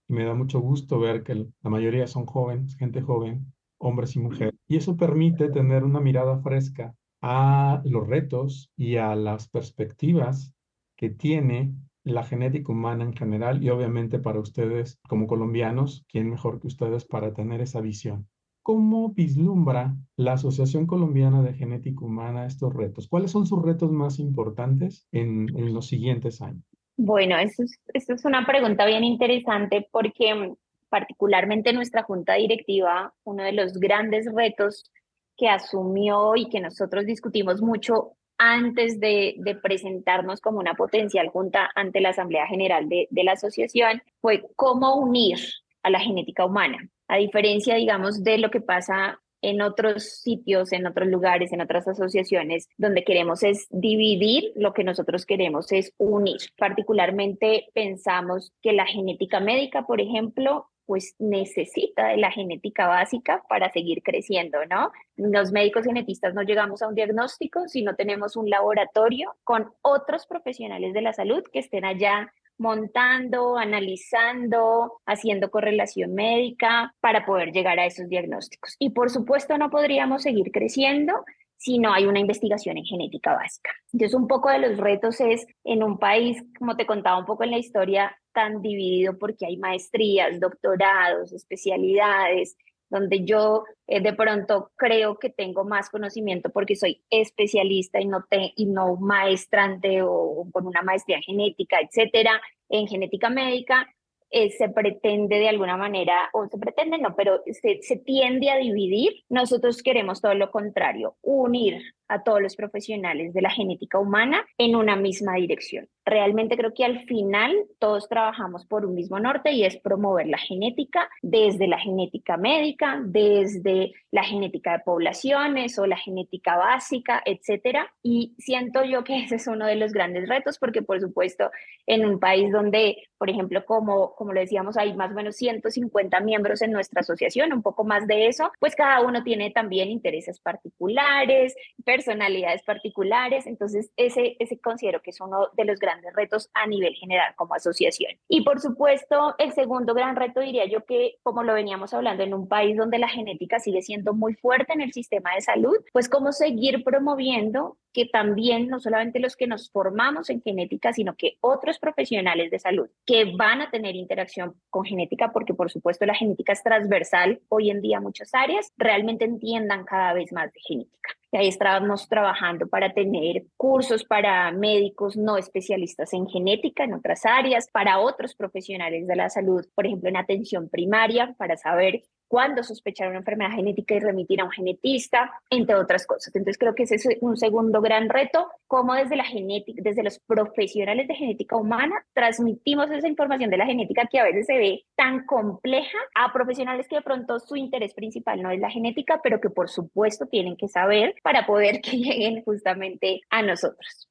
y 0.09 0.15
me 0.15 0.25
da 0.25 0.35
mucho 0.35 0.61
gusto 0.61 1.01
ver 1.01 1.25
que 1.25 1.35
la 1.35 1.71
mayoría 1.71 2.07
son 2.07 2.27
jóvenes, 2.27 2.77
gente 2.77 3.03
joven, 3.03 3.53
hombres 3.79 4.15
y 4.15 4.21
mujeres. 4.21 4.55
Y 4.69 4.77
eso 4.77 4.97
permite 4.97 5.49
tener 5.49 5.83
una 5.85 6.01
mirada 6.01 6.39
fresca 6.39 6.95
a 7.21 7.83
los 7.85 8.07
retos 8.07 8.71
y 8.77 8.97
a 8.97 9.17
las 9.17 9.49
perspectivas 9.49 10.53
que 10.97 11.11
tiene 11.11 11.73
la 12.13 12.25
genética 12.25 12.73
humana 12.73 13.05
en 13.05 13.15
general 13.15 13.63
y 13.63 13.71
obviamente 13.71 14.19
para 14.19 14.41
ustedes 14.41 14.99
como 15.09 15.27
colombianos, 15.27 16.05
¿quién 16.09 16.29
mejor 16.31 16.61
que 16.61 16.67
ustedes 16.67 17.05
para 17.05 17.33
tener 17.33 17.61
esa 17.61 17.81
visión? 17.81 18.29
¿cómo 18.69 19.15
vislumbra 19.15 19.97
la 20.17 20.35
Asociación 20.35 20.87
Colombiana 20.87 21.41
de 21.41 21.55
Genética 21.55 22.05
Humana 22.05 22.45
estos 22.45 22.75
retos? 22.75 23.09
¿Cuáles 23.09 23.31
son 23.31 23.47
sus 23.47 23.63
retos 23.63 23.91
más 23.91 24.19
importantes 24.19 25.09
en, 25.11 25.49
en 25.57 25.73
los 25.73 25.87
siguientes 25.87 26.43
años? 26.43 26.63
Bueno, 26.99 27.39
eso 27.39 27.63
es, 27.63 27.81
eso 27.95 28.13
es 28.13 28.27
una 28.27 28.45
pregunta 28.45 28.85
bien 28.85 29.05
interesante 29.05 29.89
porque 29.91 30.35
mm, 30.35 30.57
particularmente 30.91 31.73
nuestra 31.73 32.03
junta 32.03 32.35
directiva, 32.35 33.15
uno 33.25 33.43
de 33.43 33.53
los 33.53 33.73
grandes 33.81 34.31
retos 34.35 34.93
que 35.35 35.49
asumió 35.49 36.37
y 36.37 36.51
que 36.51 36.61
nosotros 36.61 37.07
discutimos 37.07 37.63
mucho 37.63 38.18
antes 38.39 39.01
de, 39.01 39.37
presentarnos 39.63 40.41
como 40.41 40.59
una 40.59 40.75
potencial 40.75 41.29
junta 41.29 41.71
ante 41.75 42.01
la 42.01 42.11
Asamblea 42.11 42.47
General 42.47 42.89
de, 42.89 43.09
de, 43.11 43.25
la 43.25 43.33
Asociación 43.33 44.03
fue 44.21 44.45
cómo 44.57 44.97
unir 44.97 45.39
a 45.83 45.91
la 45.91 46.01
genética 46.01 46.47
humana. 46.47 46.89
A 47.09 47.17
diferencia, 47.17 47.75
digamos, 47.75 48.23
de 48.23 48.39
lo 48.39 48.51
que 48.51 48.61
pasa 48.61 49.21
en 49.43 49.63
otros 49.63 50.21
sitios, 50.21 50.73
en 50.73 50.87
otros 50.87 51.09
lugares, 51.09 51.53
en 51.53 51.61
otras 51.61 51.87
asociaciones, 51.87 52.69
donde 52.77 53.05
queremos 53.05 53.43
es 53.43 53.67
dividir, 53.71 54.53
lo 54.57 54.73
que 54.73 54.85
nosotros 54.85 55.27
queremos 55.27 55.71
es 55.73 55.93
unir. 55.97 56.39
Particularmente 56.57 57.67
pensamos 57.75 58.53
que 58.63 58.73
la 58.73 58.87
genética 58.87 59.41
médica, 59.41 59.87
por 59.87 60.01
ejemplo, 60.01 60.67
pues 60.89 61.15
necesita 61.19 62.09
de 62.09 62.17
la 62.17 62.31
genética 62.31 62.87
básica 62.87 63.43
para 63.47 63.71
seguir 63.71 64.03
creciendo, 64.03 64.65
¿no? 64.65 64.91
Los 65.17 65.53
médicos 65.53 65.85
genetistas 65.85 66.33
no 66.33 66.43
llegamos 66.43 66.81
a 66.81 66.89
un 66.89 66.95
diagnóstico 66.95 67.69
si 67.69 67.83
no 67.83 67.95
tenemos 67.95 68.37
un 68.37 68.49
laboratorio 68.49 69.37
con 69.45 69.71
otros 69.83 70.27
profesionales 70.27 70.95
de 70.95 71.03
la 71.03 71.13
salud 71.13 71.45
que 71.53 71.59
estén 71.59 71.85
allá 71.85 72.33
montando, 72.57 73.59
analizando, 73.59 75.03
haciendo 75.05 75.51
correlación 75.51 76.15
médica 76.15 76.95
para 77.01 77.27
poder 77.27 77.53
llegar 77.53 77.79
a 77.79 77.85
esos 77.85 78.09
diagnósticos. 78.09 78.75
Y 78.79 78.89
por 78.91 79.11
supuesto 79.11 79.59
no 79.59 79.69
podríamos 79.69 80.23
seguir 80.23 80.51
creciendo 80.53 81.13
si 81.59 81.79
no 81.79 81.93
hay 81.93 82.07
una 82.07 82.21
investigación 82.21 82.79
en 82.79 82.85
genética 82.85 83.35
básica. 83.35 83.73
Entonces, 83.93 84.15
un 84.15 84.27
poco 84.27 84.49
de 84.49 84.61
los 84.61 84.79
retos 84.79 85.21
es 85.21 85.47
en 85.65 85.83
un 85.83 85.99
país, 85.99 86.43
como 86.59 86.77
te 86.77 86.87
contaba 86.87 87.19
un 87.19 87.27
poco 87.27 87.45
en 87.45 87.51
la 87.51 87.59
historia, 87.59 88.17
tan 88.39 88.63
dividido 88.63 89.19
porque 89.19 89.47
hay 89.47 89.57
maestrías, 89.57 90.39
doctorados, 90.39 91.33
especialidades, 91.33 92.57
donde 92.89 93.25
yo 93.25 93.65
eh, 93.89 94.01
de 94.01 94.13
pronto 94.13 94.71
creo 94.77 95.19
que 95.19 95.29
tengo 95.29 95.65
más 95.65 95.91
conocimiento 95.91 96.51
porque 96.51 96.77
soy 96.77 97.03
especialista 97.11 98.01
y 98.01 98.07
no, 98.07 98.25
te, 98.31 98.53
y 98.55 98.67
no 98.67 98.95
maestrante 98.95 100.03
o 100.03 100.47
con 100.53 100.69
una 100.69 100.83
maestría 100.83 101.17
en 101.17 101.25
genética, 101.25 101.81
etcétera, 101.81 102.41
en 102.69 102.87
genética 102.87 103.29
médica, 103.29 103.93
eh, 104.31 104.51
se 104.51 104.69
pretende 104.69 105.41
de 105.41 105.49
alguna 105.49 105.77
manera, 105.77 106.31
o 106.33 106.47
se 106.47 106.59
pretende 106.59 106.99
no, 106.99 107.17
pero 107.17 107.43
se, 107.45 107.83
se 107.83 107.97
tiende 107.97 108.51
a 108.51 108.59
dividir. 108.59 109.25
Nosotros 109.29 109.83
queremos 109.83 110.21
todo 110.21 110.35
lo 110.35 110.53
contrario, 110.53 111.17
unir 111.23 111.83
a 112.09 112.23
todos 112.23 112.41
los 112.41 112.57
profesionales 112.57 113.33
de 113.35 113.43
la 113.43 113.51
genética 113.51 113.99
humana 113.99 114.45
en 114.57 114.77
una 114.77 114.97
misma 114.97 115.35
dirección. 115.35 115.89
Realmente 116.05 116.57
creo 116.57 116.73
que 116.75 116.85
al 116.85 117.05
final 117.05 117.55
todos 117.79 118.09
trabajamos 118.09 118.65
por 118.65 118.87
un 118.87 118.95
mismo 118.95 119.21
norte 119.21 119.53
y 119.53 119.65
es 119.65 119.77
promover 119.77 120.27
la 120.27 120.39
genética 120.39 121.09
desde 121.23 121.69
la 121.69 121.79
genética 121.79 122.37
médica, 122.37 123.01
desde 123.05 123.93
la 124.11 124.25
genética 124.25 124.73
de 124.73 124.85
poblaciones 124.85 125.79
o 125.79 125.87
la 125.87 125.99
genética 125.99 126.57
básica, 126.57 127.23
etcétera. 127.25 127.93
Y 128.03 128.35
siento 128.39 128.85
yo 128.85 129.05
que 129.05 129.25
ese 129.25 129.37
es 129.37 129.47
uno 129.47 129.67
de 129.67 129.77
los 129.77 129.93
grandes 129.93 130.29
retos 130.29 130.59
porque 130.59 130.83
por 130.83 131.01
supuesto 131.01 131.51
en 131.87 132.07
un 132.07 132.19
país 132.19 132.51
donde, 132.51 132.97
por 133.19 133.29
ejemplo, 133.29 133.65
como 133.65 134.15
como 134.15 134.33
decíamos, 134.33 134.77
hay 134.77 134.95
más 134.95 135.13
o 135.13 135.15
menos 135.15 135.37
150 135.37 136.21
miembros 136.21 136.63
en 136.63 136.73
nuestra 136.73 137.01
asociación, 137.01 137.53
un 137.53 137.63
poco 137.63 137.85
más 137.85 138.07
de 138.07 138.27
eso, 138.27 138.51
pues 138.61 138.75
cada 138.75 139.01
uno 139.01 139.23
tiene 139.23 139.51
también 139.51 139.91
intereses 139.91 140.41
particulares, 140.41 141.55
personalidades 141.99 142.63
particulares, 142.63 143.47
entonces 143.49 143.91
ese, 143.97 144.37
ese 144.39 144.61
considero 144.61 145.03
que 145.03 145.11
es 145.11 145.21
uno 145.21 145.49
de 145.57 145.65
los 145.65 145.81
grandes 145.81 146.15
retos 146.15 146.49
a 146.55 146.65
nivel 146.69 146.95
general 146.95 147.35
como 147.35 147.55
asociación. 147.55 148.13
Y 148.29 148.43
por 148.43 148.61
supuesto, 148.61 149.35
el 149.39 149.53
segundo 149.53 149.95
gran 149.95 150.15
reto 150.15 150.41
diría 150.41 150.67
yo 150.67 150.85
que, 150.85 151.17
como 151.25 151.43
lo 151.43 151.55
veníamos 151.55 151.93
hablando, 151.95 152.23
en 152.23 152.35
un 152.35 152.47
país 152.47 152.77
donde 152.77 153.01
la 153.01 153.09
genética 153.09 153.59
sigue 153.59 153.83
siendo 153.83 154.15
muy 154.15 154.35
fuerte 154.35 154.75
en 154.75 154.81
el 154.81 154.93
sistema 154.93 155.35
de 155.35 155.41
salud, 155.41 155.77
pues 155.93 156.09
cómo 156.09 156.31
seguir 156.31 156.85
promoviendo 156.85 157.79
que 157.93 158.07
también 158.07 158.69
no 158.69 158.79
solamente 158.79 159.19
los 159.19 159.35
que 159.35 159.49
nos 159.49 159.71
formamos 159.73 160.31
en 160.31 160.41
genética, 160.41 160.93
sino 160.93 161.17
que 161.17 161.39
otros 161.41 161.81
profesionales 161.81 162.53
de 162.53 162.61
salud 162.61 162.89
que 163.05 163.33
van 163.37 163.61
a 163.61 163.71
tener 163.71 163.97
interacción 163.97 164.55
con 164.71 164.85
genética, 164.85 165.33
porque 165.33 165.55
por 165.55 165.69
supuesto 165.69 166.07
la 166.07 166.15
genética 166.15 166.53
es 166.53 166.63
transversal 166.63 167.41
hoy 167.49 167.71
en 167.71 167.81
día 167.81 167.97
a 167.97 168.01
muchas 168.01 168.35
áreas, 168.35 168.73
realmente 168.77 169.25
entiendan 169.25 169.85
cada 169.85 170.13
vez 170.13 170.33
más 170.33 170.53
de 170.53 170.61
genética. 170.61 171.18
Y 171.31 171.37
ahí 171.37 171.49
estábamos 171.49 172.09
trabajando 172.09 172.67
para 172.69 172.95
tener 172.95 173.45
cursos 173.57 174.05
para 174.05 174.51
médicos 174.51 175.17
no 175.17 175.37
especialistas 175.37 176.15
en 176.15 176.27
genética 176.27 176.85
en 176.85 176.95
otras 176.95 177.27
áreas, 177.27 177.69
para 177.71 177.99
otros 177.99 178.35
profesionales 178.35 179.07
de 179.07 179.17
la 179.17 179.29
salud, 179.29 179.67
por 179.75 179.87
ejemplo, 179.87 180.09
en 180.09 180.17
atención 180.17 180.71
primaria, 180.71 181.35
para 181.37 181.57
saber 181.57 182.03
cuándo 182.29 182.63
sospechar 182.63 183.09
una 183.09 183.19
enfermedad 183.19 183.53
genética 183.53 183.95
y 183.95 184.01
remitir 184.01 184.41
a 184.41 184.45
un 184.45 184.51
genetista, 184.51 185.33
entre 185.51 185.75
otras 185.75 186.07
cosas. 186.07 186.35
Entonces 186.37 186.59
creo 186.59 186.75
que 186.75 186.85
ese 186.85 186.97
es 186.97 187.09
un 187.21 187.37
segundo 187.37 187.81
gran 187.81 188.09
reto, 188.09 188.49
cómo 188.67 188.95
desde 188.95 189.17
la 189.17 189.25
genética, 189.25 189.83
desde 189.83 190.05
los 190.05 190.19
profesionales 190.21 191.09
de 191.09 191.15
genética 191.15 191.57
humana, 191.57 191.95
transmitimos 192.13 192.91
esa 192.91 193.09
información 193.09 193.51
de 193.51 193.57
la 193.57 193.67
genética 193.67 194.07
que 194.11 194.21
a 194.21 194.25
veces 194.25 194.47
se 194.47 194.59
ve 194.59 194.85
tan 194.95 195.25
compleja 195.27 195.99
a 196.15 196.33
profesionales 196.33 196.87
que 196.87 196.97
de 196.97 197.03
pronto 197.03 197.41
su 197.41 197.57
interés 197.57 197.95
principal 197.95 198.43
no 198.43 198.51
es 198.51 198.61
la 198.61 198.71
genética, 198.71 199.21
pero 199.23 199.41
que 199.41 199.51
por 199.51 199.69
supuesto 199.69 200.27
tienen 200.27 200.57
que 200.57 200.69
saber 200.69 201.15
para 201.23 201.47
poder 201.47 201.81
que 201.83 201.97
lleguen 201.97 202.43
justamente 202.45 203.23
a 203.31 203.43
nosotros. 203.43 204.09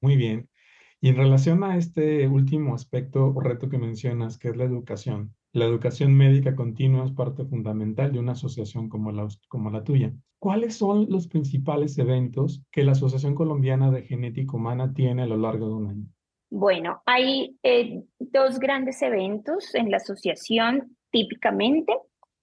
Muy 0.00 0.16
bien. 0.16 0.48
Y 1.02 1.08
en 1.08 1.16
relación 1.16 1.64
a 1.64 1.76
este 1.76 2.28
último 2.28 2.74
aspecto 2.74 3.32
o 3.34 3.40
reto 3.40 3.68
que 3.68 3.78
mencionas, 3.78 4.38
que 4.38 4.48
es 4.48 4.56
la 4.56 4.64
educación, 4.64 5.34
la 5.52 5.64
educación 5.64 6.14
médica 6.14 6.54
continua 6.54 7.04
es 7.04 7.12
parte 7.12 7.44
fundamental 7.44 8.12
de 8.12 8.20
una 8.20 8.32
asociación 8.32 8.88
como 8.88 9.10
la, 9.10 9.84
tuya. 9.84 10.12
¿Cuáles 10.38 10.76
son 10.76 11.06
los 11.10 11.26
principales 11.26 11.98
eventos 11.98 12.62
que 12.70 12.84
la 12.84 12.92
Asociación 12.92 13.34
Colombiana 13.34 13.90
de 13.90 14.02
Genética 14.02 14.56
Humana 14.56 14.92
tiene 14.94 15.22
a 15.22 15.26
lo 15.26 15.36
largo 15.36 15.68
de 15.68 15.74
un 15.74 15.86
año? 15.88 16.06
Bueno, 16.50 17.02
hay 17.06 17.56
eh, 17.62 18.02
dos 18.18 18.58
grandes 18.58 19.02
eventos 19.02 19.74
en 19.74 19.90
la 19.90 19.98
asociación 19.98 20.96
típicamente. 21.10 21.92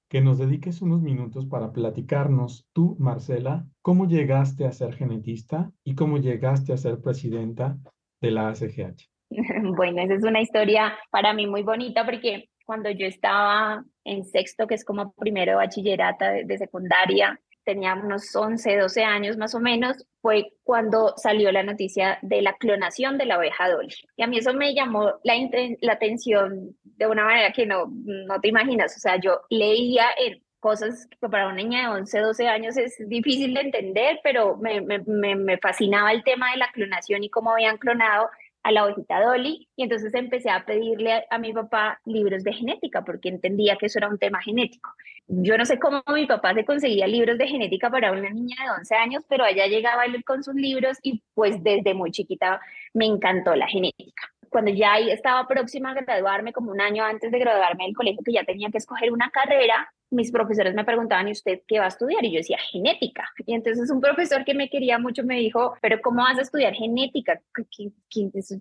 que 0.08 0.20
nos 0.22 0.38
dediques 0.38 0.80
unos 0.80 1.02
minutos 1.02 1.46
para 1.46 1.72
platicarnos 1.72 2.66
tú, 2.72 2.96
Marcela, 2.98 3.66
cómo 3.82 4.06
llegaste 4.08 4.64
a 4.66 4.72
ser 4.72 4.94
genetista 4.94 5.70
y 5.84 5.94
cómo 5.94 6.18
llegaste 6.18 6.72
a 6.72 6.78
ser 6.78 7.00
presidenta 7.00 7.78
de 8.20 8.30
la 8.30 8.48
ACGH. 8.48 9.10
Bueno, 9.76 10.02
esa 10.02 10.14
es 10.14 10.24
una 10.24 10.40
historia 10.40 10.96
para 11.10 11.32
mí 11.32 11.46
muy 11.46 11.62
bonita 11.62 12.04
porque 12.04 12.48
cuando 12.64 12.90
yo 12.90 13.06
estaba 13.06 13.82
en 14.04 14.24
sexto, 14.24 14.66
que 14.66 14.74
es 14.74 14.84
como 14.84 15.12
primero 15.14 15.52
de 15.52 15.56
bachillerato 15.56 16.24
de, 16.44 16.58
secundaria, 16.58 17.40
tenía 17.64 17.94
unos 17.94 18.34
11, 18.34 18.76
12 18.76 19.04
años 19.04 19.36
más 19.36 19.54
o 19.54 19.60
menos, 19.60 20.06
fue 20.20 20.52
cuando 20.64 21.14
salió 21.16 21.50
la 21.50 21.62
noticia 21.62 22.18
de 22.22 22.42
la 22.42 22.54
clonación 22.54 23.16
de 23.16 23.26
la 23.26 23.38
oveja 23.38 23.70
Dolly. 23.70 23.94
Y 24.16 24.22
a 24.22 24.26
mí 24.26 24.38
eso 24.38 24.52
me 24.52 24.74
llamó 24.74 25.14
la, 25.24 25.34
la 25.80 25.92
atención 25.94 26.76
de 26.82 27.06
una 27.06 27.24
manera 27.24 27.52
que 27.52 27.64
no, 27.64 27.86
no 27.86 28.40
te 28.40 28.48
imaginas. 28.48 28.94
O 28.96 29.00
sea, 29.00 29.16
yo 29.18 29.40
leía 29.48 30.06
en 30.18 30.42
cosas 30.60 31.06
que 31.20 31.28
para 31.28 31.46
una 31.46 31.56
niña 31.56 31.82
de 31.82 32.00
11, 32.00 32.20
12 32.20 32.48
años 32.48 32.76
es 32.76 32.96
difícil 33.08 33.54
de 33.54 33.60
entender, 33.60 34.20
pero 34.22 34.56
me, 34.56 34.80
me, 34.80 35.36
me 35.36 35.58
fascinaba 35.58 36.12
el 36.12 36.24
tema 36.24 36.50
de 36.50 36.58
la 36.58 36.70
clonación 36.72 37.24
y 37.24 37.30
cómo 37.30 37.52
habían 37.52 37.78
clonado 37.78 38.28
a 38.68 38.72
la 38.72 38.84
ovejita 38.84 39.20
Dolly 39.20 39.66
y 39.76 39.82
entonces 39.82 40.12
empecé 40.14 40.50
a 40.50 40.64
pedirle 40.64 41.24
a, 41.30 41.38
mi 41.38 41.52
papá 41.52 42.00
libros 42.04 42.44
de 42.44 42.52
genética 42.52 43.02
porque 43.02 43.30
entendía 43.30 43.76
que 43.76 43.86
eso 43.86 43.98
era 43.98 44.08
un 44.08 44.18
tema 44.18 44.40
genético. 44.42 44.90
Yo 45.26 45.56
no 45.56 45.64
sé 45.64 45.78
cómo 45.78 46.02
mi 46.12 46.26
papá 46.26 46.52
se 46.54 46.64
conseguía 46.64 47.06
libros 47.06 47.38
de 47.38 47.48
genética 47.48 47.90
para 47.90 48.12
una 48.12 48.28
niña 48.30 48.56
de 48.62 48.70
11 48.80 48.94
años, 48.94 49.24
pero 49.28 49.44
allá 49.44 49.66
llegaba 49.66 50.02
con 50.26 50.42
sus 50.42 50.54
libros 50.54 50.98
y 51.02 51.22
pues 51.34 51.62
desde 51.62 51.94
muy 51.94 52.10
chiquita 52.10 52.60
me 52.92 53.06
encantó 53.06 53.54
la 53.54 53.66
genética 53.66 54.30
cuando 54.50 54.70
ya 54.70 54.98
estaba 54.98 55.46
próxima 55.46 55.90
a 55.90 55.94
graduarme, 55.94 56.54
como 56.54 56.70
un 56.70 56.80
año 56.80 57.04
antes 57.04 57.30
de 57.30 57.38
graduarme 57.38 57.84
del 57.84 57.94
colegio, 57.94 58.22
que 58.24 58.32
ya 58.32 58.44
tenía 58.44 58.70
que 58.70 58.78
escoger 58.78 59.12
una 59.12 59.28
carrera, 59.28 59.92
mis 60.10 60.32
profesores 60.32 60.74
me 60.74 60.84
preguntaban, 60.84 61.28
¿y 61.28 61.32
usted 61.32 61.60
qué 61.66 61.78
va 61.78 61.86
a 61.86 61.88
estudiar? 61.88 62.24
Y 62.24 62.32
yo 62.32 62.38
decía, 62.38 62.58
genética. 62.58 63.24
Y 63.46 63.54
entonces 63.54 63.90
un 63.90 64.00
profesor 64.00 64.44
que 64.44 64.54
me 64.54 64.68
quería 64.68 64.98
mucho 64.98 65.22
me 65.24 65.36
dijo, 65.36 65.74
¿pero 65.80 66.00
cómo 66.00 66.22
vas 66.22 66.38
a 66.38 66.42
estudiar 66.42 66.74
genética? 66.74 67.40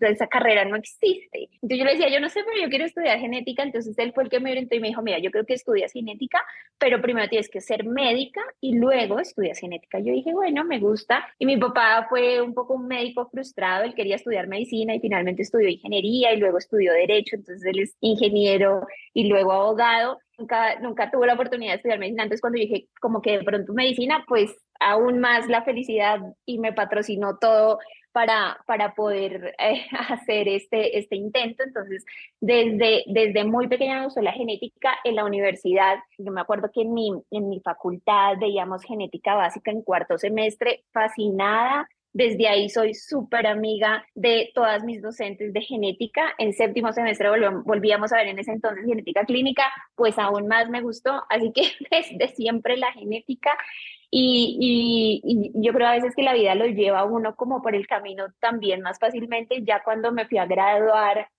esa 0.01 0.27
carrera 0.27 0.65
no 0.65 0.75
existe. 0.75 1.49
Entonces 1.61 1.77
yo 1.77 1.85
le 1.85 1.91
decía, 1.91 2.09
yo 2.09 2.19
no 2.19 2.29
sé, 2.29 2.41
pero 2.45 2.61
yo 2.61 2.69
quiero 2.69 2.85
estudiar 2.85 3.19
genética. 3.19 3.63
Entonces 3.63 3.97
él 3.97 4.11
fue 4.13 4.23
el 4.23 4.29
que 4.29 4.39
me 4.39 4.51
orientó 4.51 4.75
y 4.75 4.79
me 4.79 4.89
dijo, 4.89 5.01
mira, 5.01 5.19
yo 5.19 5.31
creo 5.31 5.45
que 5.45 5.53
estudias 5.53 5.91
genética, 5.93 6.39
pero 6.77 7.01
primero 7.01 7.27
tienes 7.29 7.49
que 7.49 7.61
ser 7.61 7.85
médica 7.85 8.41
y 8.59 8.75
luego 8.75 9.19
estudias 9.19 9.59
genética. 9.59 9.99
Yo 9.99 10.13
dije, 10.13 10.33
bueno, 10.33 10.63
me 10.63 10.79
gusta. 10.79 11.27
Y 11.39 11.45
mi 11.45 11.57
papá 11.57 12.07
fue 12.09 12.41
un 12.41 12.53
poco 12.53 12.75
un 12.75 12.87
médico 12.87 13.29
frustrado, 13.29 13.83
él 13.83 13.95
quería 13.95 14.15
estudiar 14.15 14.47
medicina 14.47 14.95
y 14.95 14.99
finalmente 14.99 15.41
estudió 15.41 15.69
ingeniería 15.69 16.33
y 16.33 16.37
luego 16.37 16.57
estudió 16.57 16.93
derecho. 16.93 17.35
Entonces 17.35 17.65
él 17.65 17.79
es 17.79 17.95
ingeniero 18.01 18.85
y 19.13 19.27
luego 19.27 19.51
abogado 19.51 20.19
nunca, 20.37 20.79
nunca 20.79 21.11
tuve 21.11 21.27
la 21.27 21.33
oportunidad 21.33 21.71
de 21.71 21.75
estudiar 21.77 21.99
medicina. 21.99 22.23
Entonces, 22.23 22.41
cuando 22.41 22.59
dije 22.59 22.87
como 23.01 23.21
que 23.21 23.37
de 23.37 23.43
pronto 23.43 23.73
medicina, 23.73 24.23
pues 24.27 24.55
aún 24.79 25.19
más 25.19 25.47
la 25.47 25.63
felicidad 25.63 26.19
y 26.45 26.59
me 26.59 26.73
patrocinó 26.73 27.37
todo 27.37 27.79
para, 28.11 28.57
para 28.65 28.95
poder 28.95 29.55
eh, 29.59 29.85
hacer 30.09 30.47
este, 30.47 30.97
este 30.97 31.15
intento. 31.15 31.63
Entonces, 31.63 32.05
desde, 32.39 33.03
desde 33.07 33.43
muy 33.43 33.67
pequeña 33.67 33.99
me 33.99 34.05
gustó 34.05 34.21
la 34.21 34.31
genética 34.33 34.95
en 35.03 35.15
la 35.15 35.25
universidad. 35.25 35.97
Yo 36.17 36.31
me 36.31 36.41
acuerdo 36.41 36.71
que 36.73 36.81
en 36.81 36.93
mi, 36.93 37.11
en 37.31 37.49
mi 37.49 37.59
facultad 37.59 38.37
veíamos 38.39 38.83
genética 38.83 39.35
básica 39.35 39.71
en 39.71 39.81
cuarto 39.81 40.17
semestre, 40.17 40.83
fascinada 40.91 41.87
desde 42.17 42.47
ahí 42.47 42.67
soy 42.67 42.95
súper 42.95 43.45
amiga 43.45 44.03
de 44.15 44.49
todas 44.55 44.83
mis 44.83 45.03
docentes 45.03 45.53
de 45.53 45.61
genética. 45.61 46.33
En 46.39 46.51
séptimo 46.51 46.91
semestre 46.91 47.29
volvíamos 47.63 48.11
a 48.11 48.17
ver 48.17 48.29
en 48.29 48.39
ese 48.39 48.53
entonces 48.53 48.85
genética 48.85 49.23
clínica, 49.23 49.71
pues 49.93 50.17
aún 50.17 50.47
más 50.47 50.67
me 50.67 50.81
gustó. 50.81 51.23
Así 51.29 51.51
que 51.53 51.61
desde 51.91 52.35
siempre 52.35 52.75
la 52.75 52.91
genética. 52.91 53.55
Y, 54.09 55.51
yo 55.53 55.73
creo 55.73 55.87
a 55.87 55.91
veces 55.91 56.15
que 56.15 56.23
la 56.23 56.33
vida 56.33 56.55
lo 56.55 56.65
lleva 56.65 57.03
uno 57.03 57.35
como 57.35 57.61
por 57.61 57.75
el 57.75 57.85
camino 57.85 58.25
también 58.39 58.81
más 58.81 58.97
fácilmente. 58.97 59.63
Ya 59.63 59.83
cuando 59.83 60.11
me 60.11 60.25
fui 60.25 60.39
a 60.39 60.47
graduar 60.47 61.29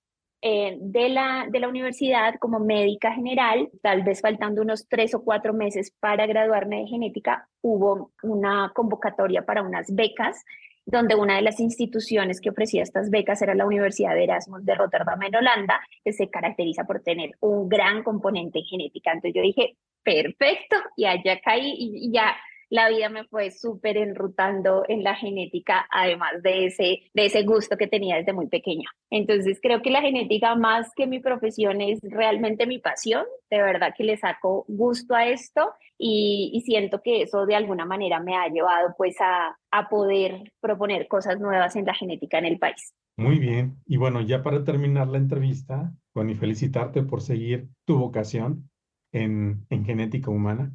eh, 0.40 0.76
de, 0.80 1.08
la, 1.08 1.46
de 1.50 1.58
la 1.58 1.68
universidad 1.68 2.34
como 2.38 2.60
médica 2.60 3.12
general, 3.12 3.68
tal 3.82 4.02
vez 4.02 4.20
faltando 4.20 4.62
unos 4.62 4.86
tres 4.88 5.14
o 5.14 5.24
cuatro 5.24 5.52
meses 5.52 5.92
para 5.98 6.26
graduarme 6.26 6.80
de 6.80 6.86
genética, 6.86 7.48
hubo 7.60 8.12
una 8.22 8.72
convocatoria 8.74 9.44
para 9.44 9.62
unas 9.62 9.94
becas 9.94 10.44
donde 10.86 11.16
una 11.16 11.36
de 11.36 11.42
las 11.42 11.60
instituciones 11.60 12.40
que 12.40 12.48
ofrecía 12.48 12.82
estas 12.82 13.10
becas 13.10 13.42
era 13.42 13.54
la 13.54 13.66
Universidad 13.66 14.14
de 14.14 14.24
Erasmus 14.24 14.64
de 14.64 14.74
Rotterdam 14.74 15.22
en 15.22 15.36
Holanda, 15.36 15.80
que 16.02 16.14
se 16.14 16.30
caracteriza 16.30 16.84
por 16.84 17.00
tener 17.02 17.32
un 17.40 17.68
gran 17.68 18.02
componente 18.02 18.62
genética. 18.62 19.12
Entonces 19.12 19.34
yo 19.34 19.42
dije, 19.42 19.76
perfecto, 20.02 20.76
y 20.96 21.04
allá 21.04 21.40
caí 21.44 21.74
y 21.76 22.10
ya 22.10 22.34
la 22.70 22.88
vida 22.88 23.08
me 23.08 23.24
fue 23.24 23.50
súper 23.50 23.96
enrutando 23.96 24.84
en 24.88 25.02
la 25.02 25.14
genética, 25.14 25.86
además 25.90 26.42
de 26.42 26.66
ese, 26.66 27.02
de 27.14 27.26
ese 27.26 27.42
gusto 27.42 27.76
que 27.76 27.86
tenía 27.86 28.16
desde 28.16 28.32
muy 28.32 28.48
pequeña. 28.48 28.88
Entonces 29.10 29.58
creo 29.62 29.82
que 29.82 29.90
la 29.90 30.02
genética 30.02 30.54
más 30.54 30.92
que 30.94 31.06
mi 31.06 31.20
profesión 31.20 31.80
es 31.80 32.00
realmente 32.02 32.66
mi 32.66 32.78
pasión, 32.78 33.24
de 33.50 33.62
verdad 33.62 33.94
que 33.96 34.04
le 34.04 34.16
saco 34.16 34.64
gusto 34.68 35.14
a 35.14 35.26
esto 35.26 35.72
y, 35.98 36.62
siento 36.64 37.00
que 37.02 37.22
eso 37.22 37.46
de 37.46 37.54
alguna 37.54 37.86
manera 37.86 38.20
me 38.20 38.36
ha 38.36 38.46
llevado 38.48 38.94
pues 38.98 39.16
a, 39.20 39.56
a 39.70 39.88
poder 39.88 40.52
proponer 40.60 41.08
cosas 41.08 41.40
nuevas 41.40 41.76
en 41.76 41.86
la 41.86 41.94
genética 41.94 42.38
en 42.38 42.44
el 42.44 42.58
país. 42.58 42.92
Muy 43.16 43.38
bien. 43.38 43.76
Y 43.86 43.96
bueno, 43.96 44.20
ya 44.20 44.42
para 44.42 44.64
terminar 44.64 45.08
la 45.08 45.18
entrevista, 45.18 45.92
y 46.26 46.34
felicitarte 46.34 47.02
por 47.02 47.20
seguir 47.20 47.68
tu 47.84 47.98
vocación 47.98 48.70
en, 49.12 49.66
en 49.70 49.84
genética 49.84 50.30
humana. 50.30 50.72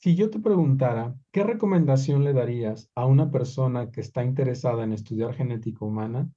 Si 0.00 0.14
yo 0.14 0.30
te 0.30 0.38
preguntara, 0.38 1.12
¿qué 1.32 1.42
recomendación 1.42 2.22
le 2.22 2.32
darías 2.32 2.88
a 2.94 3.04
una 3.04 3.32
persona 3.32 3.90
que 3.90 4.00
está 4.00 4.22
interesada 4.22 4.84
en 4.84 4.92
estudiar 4.92 5.34
genética 5.34 5.84
humana? 5.84 6.30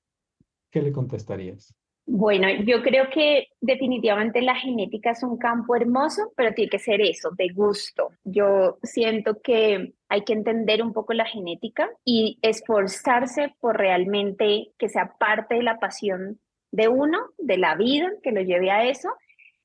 ¿Qué 0.71 0.81
le 0.81 0.91
contestarías? 0.91 1.75
Bueno, 2.07 2.47
yo 2.65 2.81
creo 2.81 3.11
que 3.13 3.49
definitivamente 3.61 4.41
la 4.41 4.55
genética 4.55 5.11
es 5.11 5.21
un 5.21 5.37
campo 5.37 5.75
hermoso, 5.75 6.33
pero 6.35 6.55
tiene 6.55 6.71
que 6.71 6.79
ser 6.79 7.01
eso, 7.01 7.29
de 7.37 7.49
gusto. 7.49 8.09
Yo 8.23 8.79
siento 8.81 9.39
que 9.43 9.93
hay 10.09 10.23
que 10.23 10.33
entender 10.33 10.81
un 10.81 10.91
poco 10.91 11.13
la 11.13 11.25
genética 11.25 11.87
y 12.03 12.39
esforzarse 12.41 13.53
por 13.59 13.77
realmente 13.77 14.71
que 14.79 14.89
sea 14.89 15.13
parte 15.19 15.55
de 15.55 15.63
la 15.63 15.77
pasión 15.77 16.39
de 16.71 16.87
uno, 16.87 17.19
de 17.37 17.57
la 17.57 17.75
vida, 17.75 18.09
que 18.23 18.31
lo 18.31 18.41
lleve 18.41 18.71
a 18.71 18.89
eso, 18.89 19.09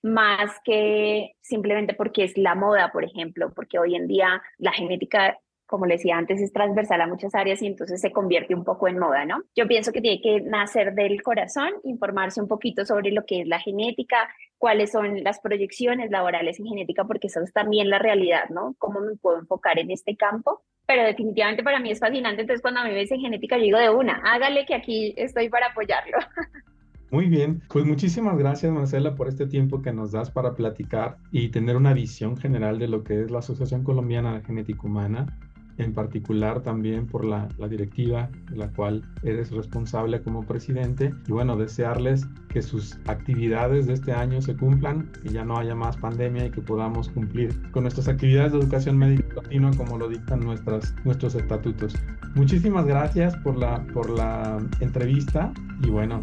más 0.07 0.61
que 0.65 1.33
simplemente 1.41 1.95
porque 1.95 2.25
es 2.25 2.37
la 2.39 2.55
moda, 2.55 2.93
por 2.93 3.05
ejemplo, 3.05 3.53
porque 3.55 3.79
hoy 3.79 3.95
en 3.95 4.07
día 4.07 4.43
la 4.59 4.73
genética 4.73 5.39
como 5.67 5.87
le 5.87 5.95
decía 5.95 6.17
antes, 6.17 6.41
es 6.41 6.53
transversal 6.53 7.01
a 7.01 7.07
muchas 7.07 7.35
áreas 7.35 7.61
y 7.61 7.67
entonces 7.67 8.01
se 8.01 8.13
convierte 8.13 8.55
un 8.55 8.65
poco 8.65 8.89
en 8.89 8.99
moda, 8.99 9.25
¿no? 9.25 9.43
Yo 9.55 9.67
pienso 9.67 9.93
que 9.93 10.01
tiene 10.01 10.21
que 10.23 10.41
nacer 10.41 10.95
del 10.95 11.23
corazón, 11.23 11.71
informarse 11.83 12.41
un 12.41 12.49
poquito 12.49 12.87
sobre 12.87 13.11
lo 13.11 13.27
que 13.27 13.41
es 13.41 13.49
la 13.49 13.59
genética, 13.59 14.29
cuáles 14.59 14.93
son 14.93 15.23
las 15.25 15.41
proyecciones 15.41 16.11
laborales 16.11 16.61
en 16.61 16.67
genética, 16.67 17.05
porque 17.05 17.27
eso 17.27 17.41
es 17.43 17.53
también 17.53 17.91
la 17.91 17.99
realidad, 17.99 18.49
¿no? 18.49 18.75
¿Cómo 18.79 19.01
me 19.01 19.17
puedo 19.17 19.39
enfocar 19.39 19.79
en 19.79 19.91
este 19.91 20.17
campo? 20.17 20.63
Pero 20.87 21.03
definitivamente 21.03 21.65
para 21.65 21.81
mí 21.81 21.91
es 21.91 21.99
fascinante, 21.99 22.43
entonces 22.43 22.63
cuando 22.63 22.81
a 22.81 22.85
mí 22.85 22.91
me 22.91 22.97
ves 22.97 23.11
en 23.11 23.21
genética, 23.21 23.57
yo 23.57 23.65
digo 23.65 23.79
de 23.79 23.91
una, 23.91 24.23
hágale 24.25 24.65
que 24.67 24.75
aquí 24.75 25.15
estoy 25.17 25.49
para 25.49 25.67
apoyarlo. 25.67 26.17
Muy 27.11 27.27
bien, 27.29 27.63
pues 27.69 27.85
muchísimas 27.85 28.37
gracias 28.37 28.73
Marcela 28.73 29.15
por 29.15 29.29
este 29.29 29.47
tiempo 29.47 29.81
que 29.81 29.93
nos 29.93 30.11
das 30.11 30.31
para 30.31 30.55
platicar 30.57 31.19
y 31.31 31.51
tener 31.51 31.77
una 31.77 31.93
visión 31.93 32.37
general 32.37 32.81
de 32.81 32.89
lo 32.89 33.05
que 33.05 33.23
es 33.23 33.31
la 33.31 33.39
Asociación 33.39 33.85
Colombiana 33.85 34.35
de 34.35 34.43
Genética 34.43 34.83
Humana 34.87 35.39
en 35.79 35.93
particular 35.93 36.63
también 36.63 37.07
por 37.07 37.25
la, 37.25 37.49
directiva 37.69 38.31
de 38.51 38.57
la 38.57 38.69
cual 38.69 39.03
eres 39.23 39.51
responsable 39.51 40.21
como 40.23 40.45
presidente. 40.45 41.13
Y 41.27 41.33
bueno, 41.33 41.57
desearles 41.57 42.27
que 42.49 42.63
sus 42.63 42.99
actividades 43.07 43.87
de 43.87 43.95
este 43.95 44.13
año 44.13 44.41
se 44.41 44.57
cumplan, 44.57 45.11
que 45.23 45.31
ya 45.31 45.45
no 45.45 45.59
haya 45.59 45.75
más 45.75 45.97
pandemia 45.97 46.47
y 46.47 46.51
que 46.51 46.61
podamos 46.61 47.09
cumplir 47.09 47.55
con 47.73 47.83
nuestras 47.83 48.09
actividades 48.09 48.53
de 48.53 48.61
educación 48.61 48.97
médica 48.97 49.35
continua 49.35 49.71
como 49.77 49.99
lo 49.99 50.09
dictan 50.09 50.41
nuestras, 50.41 50.95
nuestros 51.05 51.35
estatutos. 51.35 51.95
Muchísimas 52.35 52.87
gracias 52.87 53.37
por 53.39 53.57
la, 53.57 53.83
por 53.93 54.11
la 54.11 54.59
entrevista 54.81 55.53
y 55.83 55.91
bueno, 55.91 56.23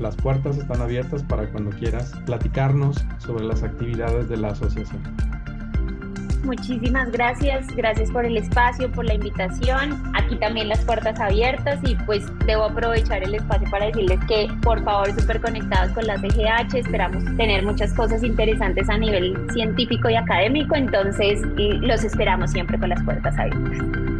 las 0.00 0.16
puertas 0.16 0.58
están 0.58 0.80
abiertas 0.80 1.22
para 1.22 1.50
cuando 1.50 1.70
quieras 1.70 2.12
platicarnos 2.26 3.04
sobre 3.18 3.44
las 3.44 3.62
actividades 3.62 4.28
de 4.28 4.36
la 4.36 4.48
asociación. 4.48 5.02
Muchísimas 6.44 7.10
gracias, 7.12 7.66
gracias 7.76 8.10
por 8.10 8.24
el 8.24 8.36
espacio, 8.36 8.90
por 8.90 9.04
la 9.04 9.14
invitación. 9.14 10.02
Aquí 10.14 10.36
también 10.36 10.68
las 10.68 10.84
puertas 10.84 11.20
abiertas 11.20 11.78
y 11.82 11.94
pues 12.06 12.24
debo 12.46 12.64
aprovechar 12.64 13.22
el 13.22 13.34
espacio 13.34 13.68
para 13.70 13.86
decirles 13.86 14.18
que 14.26 14.48
por 14.62 14.82
favor 14.82 15.12
súper 15.18 15.40
conectados 15.40 15.92
con 15.92 16.06
la 16.06 16.16
CGH, 16.16 16.74
esperamos 16.74 17.24
tener 17.36 17.62
muchas 17.64 17.92
cosas 17.92 18.22
interesantes 18.22 18.88
a 18.88 18.96
nivel 18.96 19.36
científico 19.52 20.08
y 20.08 20.16
académico, 20.16 20.74
entonces 20.74 21.40
los 21.56 22.04
esperamos 22.04 22.50
siempre 22.50 22.78
con 22.78 22.88
las 22.88 23.02
puertas 23.02 23.36
abiertas. 23.38 24.19